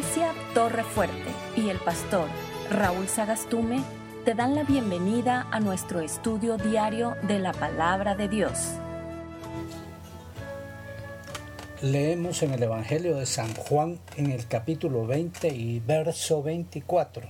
Iglesia 0.00 0.32
Torre 0.54 0.82
Fuerte 0.82 1.30
y 1.58 1.68
el 1.68 1.76
pastor 1.76 2.26
Raúl 2.70 3.06
Sagastume 3.06 3.82
te 4.24 4.32
dan 4.32 4.54
la 4.54 4.62
bienvenida 4.62 5.46
a 5.50 5.60
nuestro 5.60 6.00
estudio 6.00 6.56
diario 6.56 7.16
de 7.28 7.38
la 7.38 7.52
palabra 7.52 8.14
de 8.14 8.26
Dios. 8.26 8.56
Leemos 11.82 12.42
en 12.42 12.54
el 12.54 12.62
Evangelio 12.62 13.14
de 13.16 13.26
San 13.26 13.52
Juan 13.54 13.98
en 14.16 14.30
el 14.30 14.46
capítulo 14.46 15.06
20 15.06 15.48
y 15.48 15.80
verso 15.80 16.42
24. 16.42 17.28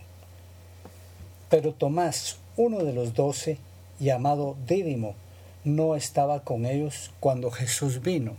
Pero 1.49 1.73
Tomás, 1.73 2.39
uno 2.57 2.85
de 2.85 2.93
los 2.93 3.15
doce, 3.15 3.59
llamado 3.99 4.57
Dídimo, 4.69 5.17
no 5.65 5.97
estaba 5.97 6.45
con 6.45 6.65
ellos 6.67 7.11
cuando 7.19 7.51
Jesús 7.51 8.01
vino. 8.01 8.37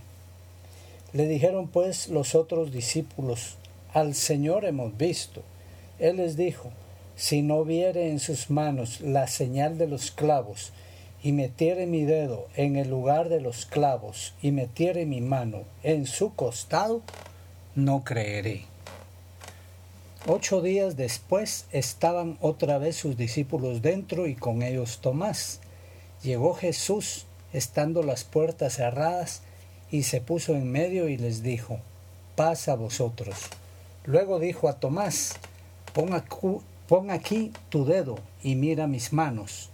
Le 1.11 1.27
dijeron 1.27 1.67
pues 1.67 2.07
los 2.07 2.34
otros 2.34 2.71
discípulos, 2.71 3.57
al 3.93 4.15
Señor 4.15 4.65
hemos 4.65 4.97
visto. 4.97 5.43
Él 5.99 6.17
les 6.17 6.37
dijo, 6.37 6.71
si 7.15 7.41
no 7.41 7.63
viere 7.65 8.09
en 8.09 8.19
sus 8.19 8.49
manos 8.49 9.01
la 9.01 9.27
señal 9.27 9.77
de 9.77 9.87
los 9.87 10.11
clavos, 10.11 10.71
y 11.23 11.33
metiere 11.33 11.85
mi 11.85 12.03
dedo 12.03 12.47
en 12.55 12.77
el 12.77 12.89
lugar 12.89 13.29
de 13.29 13.41
los 13.41 13.65
clavos, 13.65 14.33
y 14.41 14.51
metiere 14.51 15.05
mi 15.05 15.21
mano 15.21 15.63
en 15.83 16.07
su 16.07 16.33
costado, 16.33 17.01
no 17.75 18.03
creeré. 18.03 18.65
Ocho 20.27 20.61
días 20.61 20.97
después 20.97 21.65
estaban 21.71 22.37
otra 22.41 22.77
vez 22.77 22.95
sus 22.95 23.17
discípulos 23.17 23.81
dentro 23.81 24.27
y 24.27 24.35
con 24.35 24.61
ellos 24.61 24.99
Tomás. 25.01 25.59
Llegó 26.23 26.53
Jesús, 26.53 27.26
estando 27.53 28.03
las 28.03 28.23
puertas 28.23 28.76
cerradas, 28.77 29.41
y 29.91 30.03
se 30.03 30.21
puso 30.21 30.55
en 30.55 30.71
medio 30.71 31.09
y 31.09 31.17
les 31.17 31.43
dijo, 31.43 31.79
paz 32.35 32.67
a 32.67 32.76
vosotros. 32.76 33.35
Luego 34.05 34.40
dijo 34.40 34.68
a 34.68 34.80
Tomás, 34.80 35.35
pon 35.94 37.12
aquí, 37.12 37.52
tu 37.70 37.85
dedo 37.85 38.18
y 38.41 38.55
mira 38.55 38.88
mis 38.88 39.13
manos, 39.13 39.70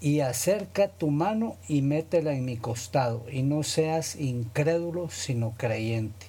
y 0.00 0.20
acerca 0.20 0.88
tu 0.88 1.10
mano 1.10 1.56
y 1.68 1.82
métela 1.82 2.32
en 2.32 2.46
mi 2.46 2.56
costado, 2.56 3.24
y 3.30 3.42
no 3.42 3.62
seas 3.62 4.16
incrédulo, 4.16 5.10
sino 5.10 5.52
creyente. 5.56 6.26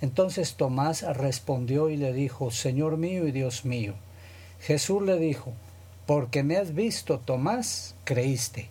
Entonces 0.00 0.54
Tomás 0.56 1.02
respondió 1.02 1.88
y 1.88 1.96
le 1.96 2.12
dijo, 2.12 2.50
Señor 2.50 2.96
mío 2.96 3.28
y 3.28 3.32
Dios 3.32 3.64
mío. 3.64 3.94
Jesús 4.60 5.02
le 5.02 5.18
dijo, 5.18 5.52
porque 6.04 6.42
me 6.42 6.56
has 6.56 6.74
visto, 6.74 7.20
Tomás, 7.20 7.94
creíste. 8.04 8.68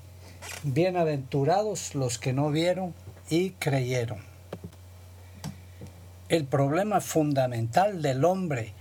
Bienaventurados 0.63 1.95
los 1.95 2.19
que 2.19 2.33
no 2.33 2.51
vieron 2.51 2.93
y 3.29 3.51
creyeron. 3.51 4.32
El 6.33 6.45
problema 6.45 6.99
fundamental 6.99 8.01
del 8.01 8.25
hombre 8.25 8.73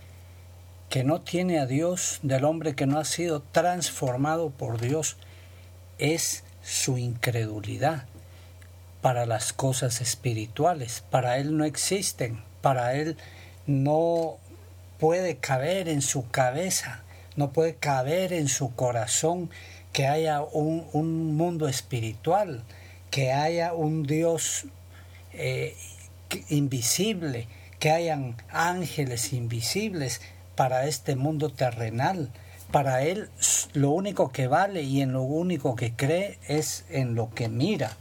que 0.88 1.04
no 1.04 1.20
tiene 1.20 1.58
a 1.58 1.66
Dios, 1.66 2.18
del 2.22 2.46
hombre 2.46 2.74
que 2.74 2.86
no 2.86 2.98
ha 2.98 3.04
sido 3.04 3.42
transformado 3.42 4.48
por 4.48 4.80
Dios, 4.80 5.18
es 5.98 6.44
su 6.62 6.96
incredulidad 6.96 8.06
para 9.02 9.26
las 9.26 9.52
cosas 9.52 10.00
espirituales. 10.00 11.04
Para 11.10 11.36
él 11.36 11.58
no 11.58 11.66
existen, 11.66 12.42
para 12.62 12.94
él 12.94 13.18
no 13.66 14.38
puede 14.98 15.36
caber 15.36 15.90
en 15.90 16.00
su 16.00 16.30
cabeza, 16.30 17.02
no 17.36 17.52
puede 17.52 17.74
caber 17.74 18.32
en 18.32 18.48
su 18.48 18.74
corazón 18.74 19.50
que 19.92 20.06
haya 20.06 20.40
un, 20.40 20.86
un 20.94 21.36
mundo 21.36 21.68
espiritual, 21.68 22.62
que 23.10 23.30
haya 23.30 23.74
un 23.74 24.04
Dios 24.04 24.64
eh, 25.34 25.76
invisible, 26.48 27.48
que 27.78 27.90
hayan 27.90 28.36
ángeles 28.50 29.32
invisibles 29.32 30.20
para 30.54 30.86
este 30.86 31.16
mundo 31.16 31.50
terrenal. 31.50 32.30
Para 32.70 33.02
él 33.02 33.28
lo 33.74 33.90
único 33.90 34.32
que 34.32 34.46
vale 34.46 34.82
y 34.82 35.02
en 35.02 35.12
lo 35.12 35.22
único 35.22 35.76
que 35.76 35.92
cree 35.94 36.38
es 36.48 36.84
en 36.90 37.14
lo 37.14 37.34
que 37.34 37.48
mira. 37.48 37.96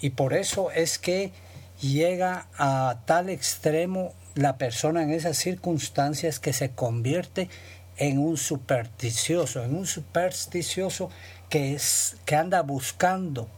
Y 0.00 0.10
por 0.10 0.32
eso 0.32 0.70
es 0.70 0.98
que 0.98 1.32
llega 1.80 2.46
a 2.58 3.00
tal 3.04 3.28
extremo 3.28 4.12
la 4.34 4.56
persona 4.56 5.02
en 5.02 5.12
esas 5.12 5.36
circunstancias 5.36 6.40
que 6.40 6.52
se 6.52 6.70
convierte 6.70 7.48
en 7.96 8.18
un 8.18 8.36
supersticioso, 8.38 9.62
en 9.62 9.74
un 9.76 9.86
supersticioso 9.86 11.10
que, 11.50 11.74
es, 11.74 12.16
que 12.24 12.36
anda 12.36 12.62
buscando 12.62 13.48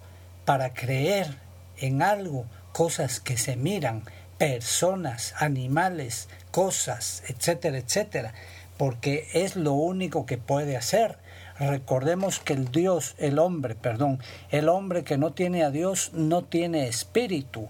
para 0.45 0.75
creer 0.75 1.37
en 1.79 2.03
algo 2.03 2.47
cosas 2.73 3.21
que 3.21 3.37
se 3.37 3.57
miran, 3.57 4.03
personas, 4.39 5.35
animales, 5.39 6.29
cosas, 6.51 7.23
etcétera, 7.29 7.79
etcétera, 7.79 8.35
porque 8.77 9.29
es 9.35 9.57
lo 9.57 9.73
único 9.75 10.27
que 10.27 10.39
puede 10.39 10.77
hacer. 10.77 11.19
Recordemos 11.59 12.41
que 12.41 12.55
el 12.55 12.73
Dios, 12.73 13.15
el 13.19 13.39
hombre, 13.39 13.75
perdón, 13.75 14.19
el 14.51 14.69
hombre 14.69 15.05
que 15.05 15.19
no 15.19 15.33
tiene 15.33 15.63
a 15.63 15.71
Dios 15.71 16.11
no 16.13 16.43
tiene 16.43 16.89
espíritu. 16.89 17.69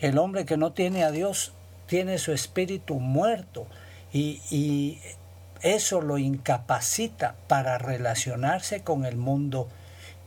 El 0.00 0.18
hombre 0.18 0.44
que 0.44 0.56
no 0.56 0.72
tiene 0.72 1.04
a 1.04 1.10
Dios 1.10 1.52
tiene 1.86 2.18
su 2.18 2.32
espíritu 2.32 2.94
muerto 2.94 3.66
y, 4.12 4.40
y 4.50 5.00
eso 5.62 6.00
lo 6.00 6.18
incapacita 6.18 7.36
para 7.46 7.78
relacionarse 7.78 8.82
con 8.82 9.04
el 9.04 9.16
mundo 9.16 9.68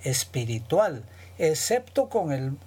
espiritual 0.04 1.04
excepto 1.41 2.07
con 2.07 2.31
el, 2.31 2.57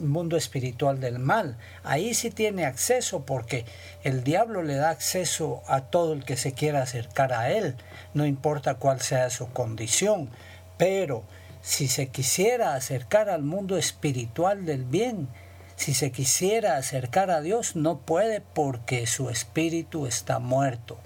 mundo 0.00 0.36
espiritual 0.36 1.00
del 1.00 1.18
mal. 1.18 1.56
Ahí 1.82 2.12
sí 2.12 2.30
tiene 2.30 2.66
acceso 2.66 3.24
porque 3.24 3.64
el 4.04 4.22
diablo 4.22 4.62
le 4.62 4.74
da 4.74 4.90
acceso 4.90 5.62
a 5.66 5.80
todo 5.80 6.12
el 6.12 6.24
que 6.24 6.36
se 6.36 6.52
quiera 6.52 6.82
acercar 6.82 7.32
a 7.32 7.50
él, 7.50 7.74
no 8.12 8.26
importa 8.26 8.74
cuál 8.74 9.00
sea 9.00 9.30
su 9.30 9.48
condición. 9.48 10.28
Pero 10.76 11.24
si 11.62 11.88
se 11.88 12.08
quisiera 12.08 12.74
acercar 12.74 13.30
al 13.30 13.42
mundo 13.42 13.78
espiritual 13.78 14.66
del 14.66 14.84
bien, 14.84 15.28
si 15.76 15.94
se 15.94 16.12
quisiera 16.12 16.76
acercar 16.76 17.30
a 17.30 17.40
Dios, 17.40 17.76
no 17.76 17.98
puede 17.98 18.42
porque 18.42 19.06
su 19.06 19.30
espíritu 19.30 20.06
está 20.06 20.38
muerto. 20.38 20.98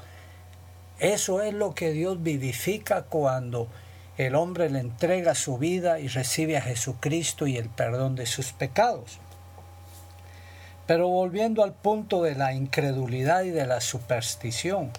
Eso 0.99 1.41
es 1.41 1.55
lo 1.55 1.73
que 1.73 1.93
Dios 1.93 2.21
vivifica 2.23 3.03
cuando 3.03 3.69
el 4.19 4.35
hombre 4.35 4.71
le 4.71 4.81
entrega 4.81 5.35
su 5.35 5.59
vida 5.59 6.01
y 6.01 6.09
recibe 6.09 6.57
a 6.57 6.63
Jesucristo 6.63 7.47
y 7.47 7.57
el 7.57 7.69
perdón 7.69 8.15
de 8.17 8.27
sus 8.27 8.53
pecados. 8.53 9.19
Pero 10.87 11.09
volviendo 11.09 11.63
al 11.65 11.73
punto 11.73 12.23
de 12.23 12.35
la 12.35 12.55
incredulidad 12.55 13.43
y 13.43 13.51
de 13.51 13.67
la 13.67 13.81
superstición, 13.81 14.91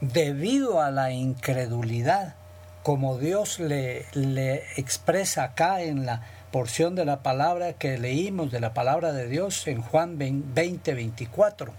debido 0.00 0.80
a 0.80 0.90
la 0.90 1.12
incredulidad, 1.12 2.34
como 2.82 3.18
Dios 3.18 3.60
le, 3.60 4.06
le 4.14 4.62
expresa 4.76 5.44
acá 5.44 5.82
en 5.82 6.06
la 6.06 6.22
porción 6.50 6.94
de 6.94 7.04
la 7.04 7.22
palabra 7.22 7.74
que 7.74 7.98
leímos, 7.98 8.50
de 8.50 8.60
la 8.60 8.72
palabra 8.72 9.12
de 9.12 9.28
Dios 9.28 9.66
en 9.66 9.82
Juan 9.82 10.18
20, 10.18 10.94
24, 10.94 11.72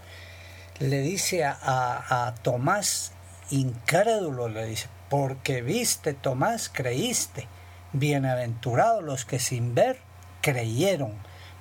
le 0.80 1.02
dice 1.02 1.44
a, 1.44 1.58
a 1.62 2.36
Tomás, 2.36 3.14
incrédulo, 3.50 4.50
le 4.50 4.66
dice, 4.66 4.88
porque 5.10 5.62
viste, 5.62 6.14
Tomás, 6.14 6.70
creíste. 6.70 7.48
Bienaventurados 7.94 9.04
los 9.04 9.26
que 9.26 9.40
sin 9.40 9.74
ver 9.74 10.00
creyeron, 10.42 11.14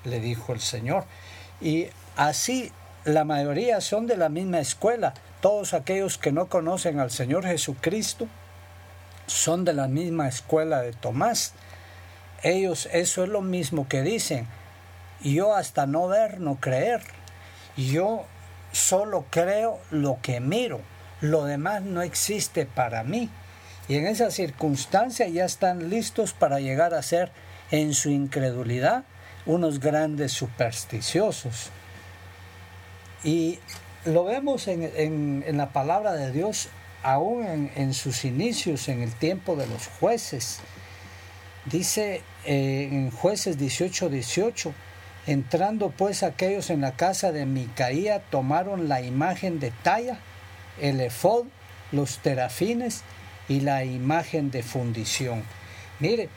le 0.05 0.21
dijo 0.21 0.53
el 0.53 0.61
Señor. 0.61 1.05
Y 1.61 1.87
así 2.17 2.73
la 3.05 3.25
mayoría 3.25 3.81
son 3.81 4.06
de 4.06 4.17
la 4.17 4.29
misma 4.29 4.59
escuela. 4.59 5.15
Todos 5.41 5.75
aquellos 5.75 6.19
que 6.19 6.33
no 6.33 6.47
conocen 6.47 6.99
al 6.99 7.11
Señor 7.11 7.47
Jesucristo 7.47 8.27
son 9.26 9.65
de 9.65 9.73
la 9.73 9.87
misma 9.87 10.29
escuela 10.29 10.81
de 10.81 10.93
Tomás. 10.93 11.55
Ellos 12.43 12.88
eso 12.93 13.23
es 13.23 13.29
lo 13.29 13.43
mismo 13.43 13.88
que 13.88 14.03
dicen. 14.03 14.47
Yo 15.23 15.55
hasta 15.55 15.87
no 15.87 16.09
ver, 16.09 16.41
no 16.41 16.56
creer. 16.56 17.03
Yo 17.76 18.25
solo 18.73 19.25
creo 19.31 19.79
lo 19.91 20.19
que 20.20 20.41
miro 20.41 20.81
lo 21.20 21.44
demás 21.44 21.82
no 21.82 22.03
existe 22.03 22.67
para 22.67 23.03
mí. 23.03 23.31
Y 23.88 23.97
en 23.97 24.06
esa 24.06 24.31
circunstancia 24.31 25.29
ya 25.29 25.44
están 25.44 25.91
listos 25.91 26.33
para 26.33 26.61
llegar 26.61 26.94
a 26.94 27.03
ser, 27.03 27.31
en 27.71 27.94
su 27.94 28.11
incredulidad, 28.11 29.05
unos 29.44 29.81
grandes 29.81 30.33
supersticiosos. 30.33 31.71
Y 33.25 33.59
lo 34.05 34.25
vemos 34.25 34.69
en, 34.69 35.44
la 35.56 35.71
palabra 35.71 36.12
de 36.12 36.33
Dios, 36.33 36.69
aún 37.03 37.71
en, 37.75 37.94
sus 37.94 38.25
inicios, 38.25 38.88
en 38.88 39.03
el 39.03 39.12
tiempo 39.12 39.56
de 39.56 39.67
los 39.67 39.89
jueces. 39.89 40.61
Dice 41.65 42.23
eh, 42.44 42.89
en 42.91 43.11
jueces 43.11 43.59
18, 43.59 44.09
18, 44.09 44.73
entrando 45.27 45.91
pues 45.91 46.23
aquellos 46.23 46.71
en 46.71 46.81
la 46.82 46.93
casa 46.93 47.32
de 47.32 47.47
Micaía, 47.47 48.21
tomaron 48.31 48.89
la 48.89 49.03
imagen 49.03 49.59
de 49.59 49.73
talla 49.82 50.19
el 50.81 51.00
efod, 51.00 51.47
los 51.93 52.19
terafines 52.19 53.03
y 53.48 53.60
la 53.60 53.84
imagen 53.84 54.50
de 54.50 54.62
fundición. 54.62 55.44
Mire, 56.00 56.28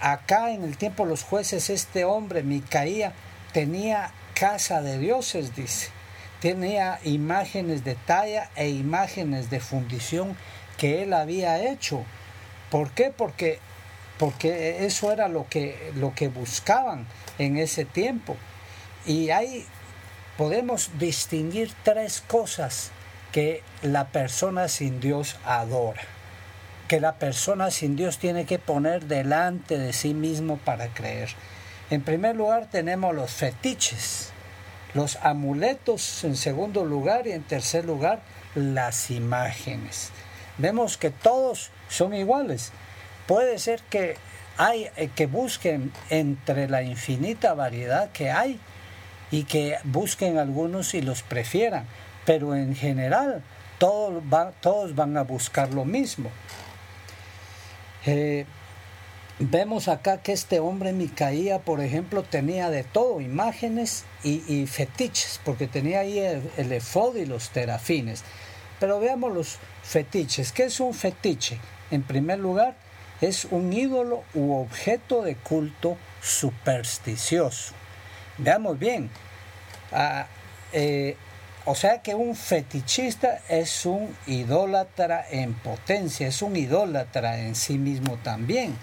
acá 0.00 0.50
en 0.52 0.64
el 0.64 0.76
tiempo 0.76 1.04
de 1.04 1.10
los 1.10 1.22
jueces 1.22 1.70
este 1.70 2.04
hombre, 2.04 2.42
Micaía, 2.42 3.12
tenía 3.52 4.12
casa 4.34 4.82
de 4.82 4.98
dioses, 4.98 5.54
dice. 5.54 5.90
tenía 6.40 6.98
imágenes 7.04 7.84
de 7.84 7.94
talla 7.94 8.50
e 8.56 8.68
imágenes 8.68 9.48
de 9.48 9.60
fundición 9.60 10.36
que 10.76 11.02
él 11.04 11.12
había 11.12 11.62
hecho. 11.70 12.04
¿Por 12.70 12.90
qué? 12.90 13.12
Porque, 13.16 13.60
porque 14.18 14.84
eso 14.84 15.12
era 15.12 15.28
lo 15.28 15.48
que, 15.48 15.92
lo 15.94 16.14
que 16.14 16.26
buscaban 16.26 17.06
en 17.38 17.58
ese 17.58 17.84
tiempo. 17.84 18.36
Y 19.06 19.30
ahí 19.30 19.64
podemos 20.36 20.90
distinguir 20.98 21.72
tres 21.84 22.20
cosas 22.26 22.90
que 23.30 23.62
la 23.82 24.08
persona 24.08 24.68
sin 24.68 25.00
Dios 25.00 25.36
adora, 25.44 26.02
que 26.88 27.00
la 27.00 27.14
persona 27.14 27.70
sin 27.70 27.96
Dios 27.96 28.18
tiene 28.18 28.44
que 28.44 28.58
poner 28.58 29.06
delante 29.06 29.78
de 29.78 29.92
sí 29.92 30.14
mismo 30.14 30.58
para 30.58 30.88
creer. 30.88 31.30
En 31.90 32.02
primer 32.02 32.36
lugar 32.36 32.68
tenemos 32.70 33.14
los 33.14 33.30
fetiches, 33.32 34.30
los 34.94 35.16
amuletos 35.16 36.24
en 36.24 36.36
segundo 36.36 36.84
lugar 36.84 37.26
y 37.26 37.32
en 37.32 37.42
tercer 37.42 37.84
lugar 37.84 38.20
las 38.54 39.10
imágenes. 39.10 40.10
Vemos 40.58 40.96
que 40.96 41.10
todos 41.10 41.70
son 41.88 42.14
iguales. 42.14 42.72
Puede 43.26 43.58
ser 43.58 43.80
que 43.82 44.16
hay 44.56 44.88
eh, 44.96 45.08
que 45.14 45.26
busquen 45.26 45.92
entre 46.10 46.68
la 46.68 46.82
infinita 46.82 47.54
variedad 47.54 48.10
que 48.12 48.30
hay 48.30 48.60
y 49.30 49.44
que 49.44 49.78
busquen 49.84 50.38
algunos 50.38 50.94
y 50.94 51.00
los 51.00 51.22
prefieran, 51.22 51.86
pero 52.26 52.54
en 52.54 52.76
general 52.76 53.42
todos, 53.78 54.22
todos 54.60 54.94
van 54.94 55.16
a 55.16 55.22
buscar 55.22 55.72
lo 55.72 55.84
mismo. 55.84 56.30
Eh, 58.06 58.46
vemos 59.38 59.88
acá 59.88 60.18
que 60.18 60.32
este 60.32 60.60
hombre 60.60 60.92
Micaía, 60.92 61.60
por 61.60 61.80
ejemplo, 61.80 62.22
tenía 62.22 62.70
de 62.70 62.84
todo, 62.84 63.20
imágenes 63.20 64.04
y, 64.24 64.66
fetiches, 64.66 65.40
porque 65.44 65.66
tenía 65.66 66.00
ahí 66.00 66.18
el, 66.18 66.50
el 66.56 66.72
efod 66.72 67.16
y 67.16 67.26
los 67.26 67.50
terafines. 67.50 68.24
Pero 68.80 69.00
veamos 69.00 69.32
los 69.32 69.58
fetiches. 69.82 70.52
¿Qué 70.52 70.64
es 70.64 70.80
un 70.80 70.94
fetiche? 70.94 71.58
En 71.90 72.02
primer 72.02 72.38
lugar, 72.38 72.74
es 73.20 73.44
un 73.44 73.72
ídolo 73.72 74.24
u 74.34 74.54
objeto 74.54 75.22
de 75.22 75.36
culto 75.36 75.96
supersticioso. 76.20 77.72
Veamos 78.38 78.78
bien. 78.78 79.10
Ah, 79.92 80.26
eh, 80.72 81.16
o 81.64 81.74
sea 81.74 82.02
que 82.02 82.14
un 82.14 82.34
fetichista 82.34 83.40
es 83.48 83.86
un 83.86 84.14
idólatra 84.26 85.24
en 85.30 85.54
potencia, 85.54 86.26
es 86.26 86.42
un 86.42 86.56
idólatra 86.56 87.38
en 87.38 87.54
sí 87.54 87.78
mismo 87.78 88.18
también. 88.22 88.76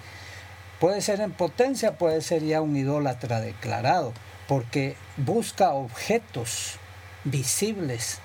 Puede 0.80 1.02
ser 1.02 1.20
en 1.20 1.32
potencia, 1.32 1.98
puede 1.98 2.22
ser 2.22 2.44
ya 2.44 2.62
un 2.62 2.78
idólatra 2.78 3.42
declarado, 3.42 4.14
porque 4.48 4.96
busca 5.18 5.74
objetos 5.74 6.78
visibles 7.26 8.20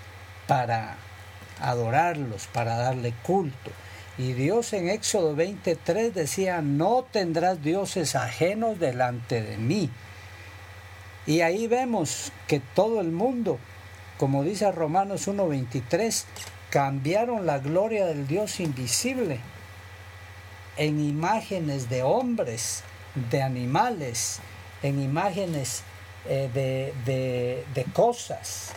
para 0.47 0.97
adorarlos, 1.61 2.47
para 2.47 2.77
darle 2.77 3.13
culto. 3.25 3.73
Y 4.17 4.33
Dios 4.35 4.73
en 4.73 4.89
Éxodo 4.89 5.35
23 5.35 6.15
decía, 6.15 6.63
no 6.63 7.05
tendrás 7.11 7.63
dioses 7.63 8.15
ajenos 8.15 8.79
delante 8.79 9.43
de 9.43 9.57
mí. 9.57 9.91
Y 11.27 11.41
ahí 11.41 11.67
vemos 11.67 12.31
que 12.47 12.61
todo 12.61 13.01
el 13.01 13.11
mundo, 13.11 13.59
como 14.19 14.45
dice 14.45 14.71
Romanos 14.71 15.29
1.23, 15.29 16.25
cambiaron 16.71 17.47
la 17.47 17.59
gloria 17.59 18.07
del 18.07 18.27
Dios 18.27 18.61
invisible 18.61 19.41
en 20.77 21.01
imágenes 21.01 21.89
de 21.89 22.03
hombres, 22.03 22.83
de 23.31 23.43
animales, 23.43 24.41
en 24.83 25.01
imágenes 25.01 25.83
eh, 26.27 26.51
de, 26.53 27.65
de, 27.75 27.85
cosas. 27.93 28.73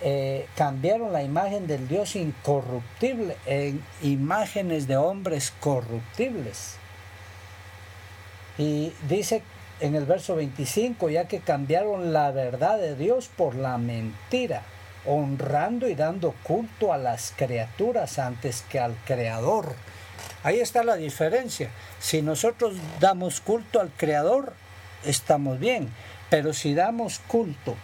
Eh, 0.00 0.46
cambiaron 0.56 1.12
la 1.12 1.22
imagen 1.22 1.66
del 1.66 1.88
Dios 1.88 2.16
incorruptible 2.16 3.36
en 3.46 3.82
imágenes 4.02 4.86
de 4.86 4.96
hombres 4.96 5.52
corruptibles. 5.60 6.76
Y 8.58 8.92
dice 9.08 9.42
en 9.80 9.94
el 9.94 10.04
verso 10.04 10.36
25, 10.36 11.10
ya 11.10 11.28
que 11.28 11.40
cambiaron 11.40 12.12
la 12.12 12.30
verdad 12.30 12.78
de 12.78 12.96
Dios 12.96 13.28
por 13.36 13.54
la 13.54 13.78
mentira, 13.78 14.62
honrando 15.06 15.88
y 15.88 15.94
dando 15.94 16.34
culto 16.42 16.92
a 16.92 16.98
las 16.98 17.32
criaturas 17.36 18.18
antes 18.18 18.64
que 18.68 18.80
al 18.80 18.94
Creador. 19.04 19.74
Ahí 20.42 20.60
está 20.60 20.82
la 20.84 20.96
diferencia. 20.96 21.70
Si 22.00 22.22
nosotros 22.22 22.76
damos 23.00 23.40
culto 23.40 23.80
al 23.80 23.90
Creador, 23.90 24.52
estamos 25.04 25.58
bien, 25.58 25.88
pero 26.30 26.52
si 26.52 26.74
damos 26.74 27.20
culto 27.20 27.76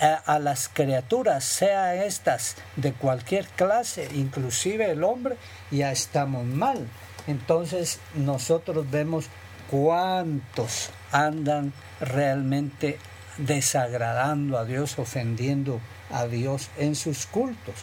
a, 0.00 0.38
las 0.38 0.68
criaturas, 0.68 1.44
sea 1.44 2.06
estas 2.06 2.56
de 2.76 2.92
cualquier 2.92 3.46
clase, 3.48 4.08
inclusive 4.14 4.90
el 4.90 5.04
hombre, 5.04 5.36
ya 5.70 5.92
estamos 5.92 6.44
mal. 6.46 6.86
Entonces 7.26 8.00
nosotros 8.14 8.90
vemos 8.90 9.26
cuántos 9.70 10.90
andan 11.12 11.72
realmente 12.00 12.98
desagradando 13.38 14.58
a 14.58 14.64
Dios, 14.64 14.98
ofendiendo 14.98 15.80
a 16.10 16.26
Dios 16.26 16.70
en 16.76 16.96
sus 16.96 17.26
cultos. 17.26 17.76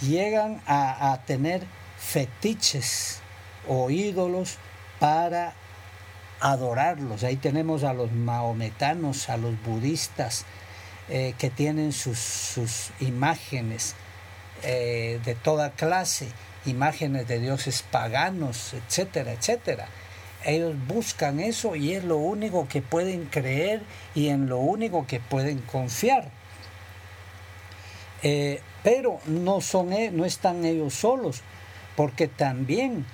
Llegan 0.00 0.62
a, 0.66 1.18
tener 1.26 1.62
fetiches 1.98 3.20
o 3.68 3.90
ídolos 3.90 4.56
para 4.98 5.52
adorarlos. 6.40 7.24
Ahí 7.24 7.36
tenemos 7.36 7.84
a 7.84 7.92
los 7.92 8.12
maometanos, 8.12 9.28
a 9.28 9.36
los 9.36 9.60
budistas, 9.62 10.46
eh, 11.08 11.34
que 11.36 11.50
tienen 11.50 11.92
sus, 11.92 12.92
imágenes 13.00 13.96
eh, 14.62 15.20
de 15.24 15.34
toda 15.34 15.72
clase, 15.72 16.28
imágenes 16.64 17.26
de 17.26 17.40
dioses 17.40 17.82
paganos, 17.90 18.74
etcétera, 18.74 19.32
etcétera. 19.32 19.88
Ellos 20.44 20.74
buscan 20.86 21.40
eso 21.40 21.76
y 21.76 21.92
es 21.92 22.04
lo 22.04 22.16
único 22.16 22.66
que 22.68 22.80
pueden 22.80 23.26
creer 23.26 23.82
y 24.14 24.28
en 24.28 24.48
lo 24.48 24.58
único 24.58 25.06
que 25.06 25.20
pueden 25.20 25.60
confiar. 25.60 26.30
Eh, 28.22 28.60
pero 28.82 29.18
no, 29.26 29.60
son, 29.60 29.92
e, 29.92 30.10
no 30.10 30.24
están 30.24 30.64
ellos 30.64 30.94
solos, 30.94 31.42
porque 31.96 32.28
también, 32.28 33.04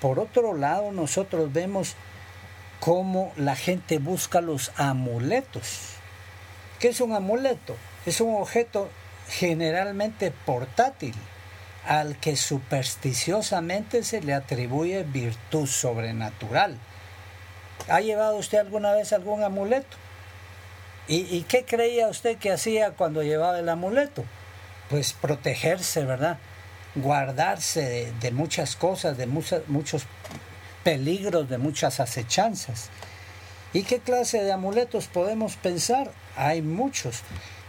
por 0.00 0.18
otro 0.18 0.54
lado, 0.54 0.92
nosotros 0.92 1.52
vemos 1.52 1.94
cómo 2.80 3.32
la 3.36 3.56
gente 3.56 3.98
busca 3.98 4.40
los 4.40 4.72
amuletos. 4.76 5.90
¿Qué 6.78 6.88
es 6.88 7.00
un 7.00 7.12
amuleto? 7.12 7.76
Es 8.06 8.20
un 8.20 8.34
objeto 8.34 8.88
generalmente 9.28 10.32
portátil 10.44 11.14
al 11.86 12.18
que 12.18 12.36
supersticiosamente 12.36 14.02
se 14.02 14.20
le 14.20 14.34
atribuye 14.34 15.04
virtud 15.04 15.66
sobrenatural. 15.66 16.78
¿Ha 17.88 18.00
llevado 18.00 18.36
usted 18.36 18.58
alguna 18.58 18.92
vez 18.92 19.12
algún 19.12 19.42
amuleto? 19.42 19.96
¿Y, 21.08 21.42
qué 21.42 21.64
creía 21.64 22.08
usted 22.08 22.36
que 22.36 22.50
hacía 22.50 22.90
cuando 22.90 23.22
llevaba 23.22 23.60
el 23.60 23.68
amuleto? 23.68 24.24
Pues 24.90 25.12
protegerse, 25.12 26.04
¿verdad? 26.04 26.38
Guardarse 26.96 28.12
de, 28.20 28.30
muchas 28.32 28.74
cosas, 28.74 29.16
de 29.16 29.26
muchos 29.26 30.06
peligros, 30.82 31.48
de 31.48 31.58
muchas 31.58 32.00
acechanzas. 32.00 32.90
¿Y 33.72 33.84
qué 33.84 34.00
clase 34.00 34.42
de 34.42 34.50
amuletos 34.50 35.06
podemos 35.06 35.54
pensar? 35.54 36.10
Hay 36.36 36.60
muchos. 36.60 37.22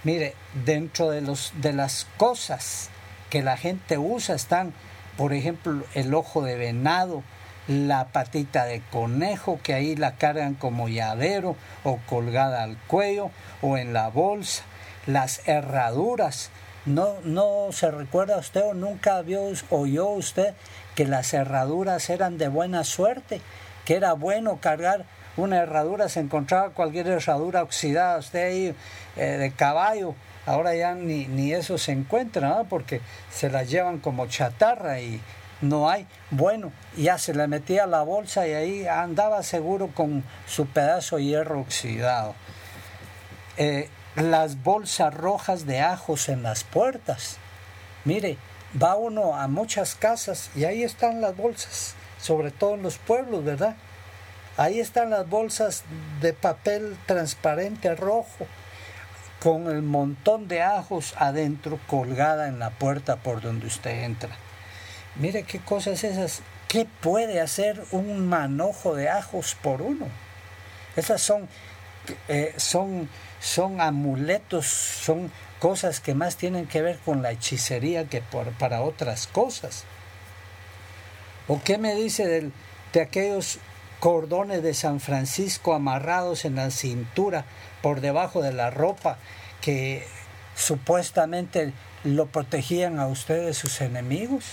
Mire, 0.04 0.34
dentro 0.66 1.12
de, 1.12 1.22
los, 1.22 1.54
de 1.58 1.74
las 1.74 2.08
cosas 2.18 2.90
que 3.30 3.42
la 3.42 3.58
gente 3.58 3.98
usa 3.98 4.36
están, 4.36 4.74
por 5.18 5.34
ejemplo, 5.34 5.84
el 5.94 6.14
ojo 6.14 6.44
de 6.44 6.56
venado, 6.56 7.24
la 7.68 8.08
patita 8.08 8.66
de 8.66 8.82
conejo, 8.92 9.60
que 9.62 9.74
ahí 9.74 9.96
la 9.96 10.16
cargan 10.16 10.54
como 10.54 10.88
llavero 10.88 11.56
o 11.84 12.00
colgada 12.08 12.64
al 12.64 12.78
cuello 12.88 13.30
o 13.62 13.78
en 13.78 13.94
la 13.94 14.10
bolsa, 14.10 14.64
las 15.06 15.48
herraduras. 15.48 16.50
No, 16.86 17.16
no 17.24 17.68
se 17.72 17.92
recuerda 17.92 18.38
usted 18.38 18.64
o 18.64 18.74
nunca 18.74 19.22
vio 19.22 19.42
oyó 19.70 20.08
usted 20.08 20.54
que 20.96 21.06
las 21.06 21.34
herraduras 21.34 22.10
eran 22.10 22.38
de 22.38 22.48
buena 22.48 22.86
suerte, 22.86 23.42
que 23.84 23.96
era 23.96 24.14
bueno 24.14 24.60
cargar 24.62 25.06
una 25.36 25.58
herradura, 25.58 26.10
se 26.10 26.22
encontraba 26.22 26.70
cualquier 26.70 27.08
herradura 27.08 27.62
oxidada, 27.62 28.18
usted 28.18 28.48
ahí 28.48 28.76
eh, 29.18 29.26
de 29.38 29.52
caballo 29.52 30.16
Ahora 30.48 30.74
ya 30.74 30.96
ni, 30.96 31.28
ni 31.28 31.52
eso 31.52 31.78
se 31.78 31.92
encuentra, 31.92 32.64
porque 32.70 33.02
se 33.30 33.50
la 33.50 33.64
llevan 33.64 34.00
como 34.00 34.28
chatarra 34.28 35.02
y 35.02 35.20
no 35.60 35.90
hay. 35.90 36.08
Bueno, 36.32 36.72
ya 36.96 37.18
se 37.18 37.34
le 37.34 37.50
metía 37.50 37.86
la 37.86 38.02
bolsa 38.02 38.48
y 38.48 38.54
ahí 38.54 38.88
andaba 38.88 39.44
seguro 39.44 39.90
con 39.94 40.24
su 40.48 40.66
pedazo 40.66 41.18
de 41.18 41.26
hierro 41.26 41.60
oxidado. 41.60 42.34
Eh, 43.58 43.90
las 44.16 44.64
bolsas 44.64 45.14
rojas 45.14 45.66
de 45.66 45.82
ajos 45.82 46.30
en 46.30 46.44
las 46.44 46.64
puertas. 46.64 47.40
Mire, 48.06 48.38
va 48.82 48.96
uno 48.96 49.36
a 49.36 49.50
muchas 49.50 49.96
casas 49.96 50.50
y 50.56 50.64
ahí 50.64 50.82
están 50.82 51.20
las 51.20 51.36
bolsas, 51.36 51.94
sobre 52.22 52.52
todo 52.52 52.76
en 52.76 52.84
los 52.84 52.98
pueblos, 53.00 53.44
¿verdad? 53.44 53.76
Ahí 54.56 54.80
están 54.80 55.10
las 55.10 55.30
bolsas 55.30 55.84
de 56.22 56.32
papel 56.32 56.98
transparente 57.06 57.94
rojo 57.96 58.48
con 59.42 59.68
el 59.68 59.82
montón 59.82 60.48
de 60.48 60.62
ajos 60.62 61.14
adentro 61.18 61.80
colgada 61.88 62.48
en 62.48 62.60
la 62.60 62.72
puerta 62.72 63.18
por 63.18 63.42
donde 63.42 63.68
usted 63.68 64.04
entra. 64.04 64.30
Mire 65.16 65.44
qué 65.44 65.60
cosas 65.60 66.04
esas. 66.04 66.42
¿Qué 66.68 66.86
puede 66.86 67.40
hacer 67.40 67.82
un 67.92 68.28
manojo 68.28 68.94
de 68.94 69.10
ajos 69.10 69.56
por 69.62 69.82
uno? 69.82 70.08
Esas 70.98 71.22
son, 71.22 71.48
eh, 72.28 72.54
son, 72.58 73.10
son 73.40 73.80
amuletos, 73.80 74.66
son 74.66 75.32
cosas 75.60 76.02
que 76.02 76.14
más 76.14 76.36
tienen 76.36 76.68
que 76.68 76.82
ver 76.82 77.00
con 77.00 77.22
la 77.22 77.32
hechicería 77.32 78.10
que 78.10 78.22
por, 78.22 78.52
para 78.54 78.82
otras 78.82 79.28
cosas. 79.28 79.86
¿O 81.48 81.62
qué 81.64 81.78
me 81.78 81.96
dice 81.96 82.52
de 82.92 83.02
aquellos 83.02 83.60
cordones 84.00 84.62
de 84.62 84.74
San 84.74 85.00
Francisco 85.00 85.74
amarrados 85.74 86.46
en 86.46 86.56
la 86.56 86.70
cintura 86.70 87.46
por 87.88 88.02
debajo 88.02 88.42
de 88.42 88.52
la 88.52 88.70
ropa 88.70 89.16
que 89.62 90.06
supuestamente 90.58 91.72
lo 92.04 92.26
protegían 92.26 93.00
a 93.00 93.08
ustedes 93.08 93.58
sus 93.58 93.80
enemigos? 93.80 94.44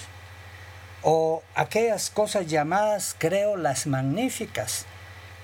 O 1.03 1.43
aquellas 1.57 2.11
cosas 2.11 2.47
llamadas, 2.47 3.17
creo, 3.19 3.57
las 3.57 3.89
magníficas, 3.89 4.87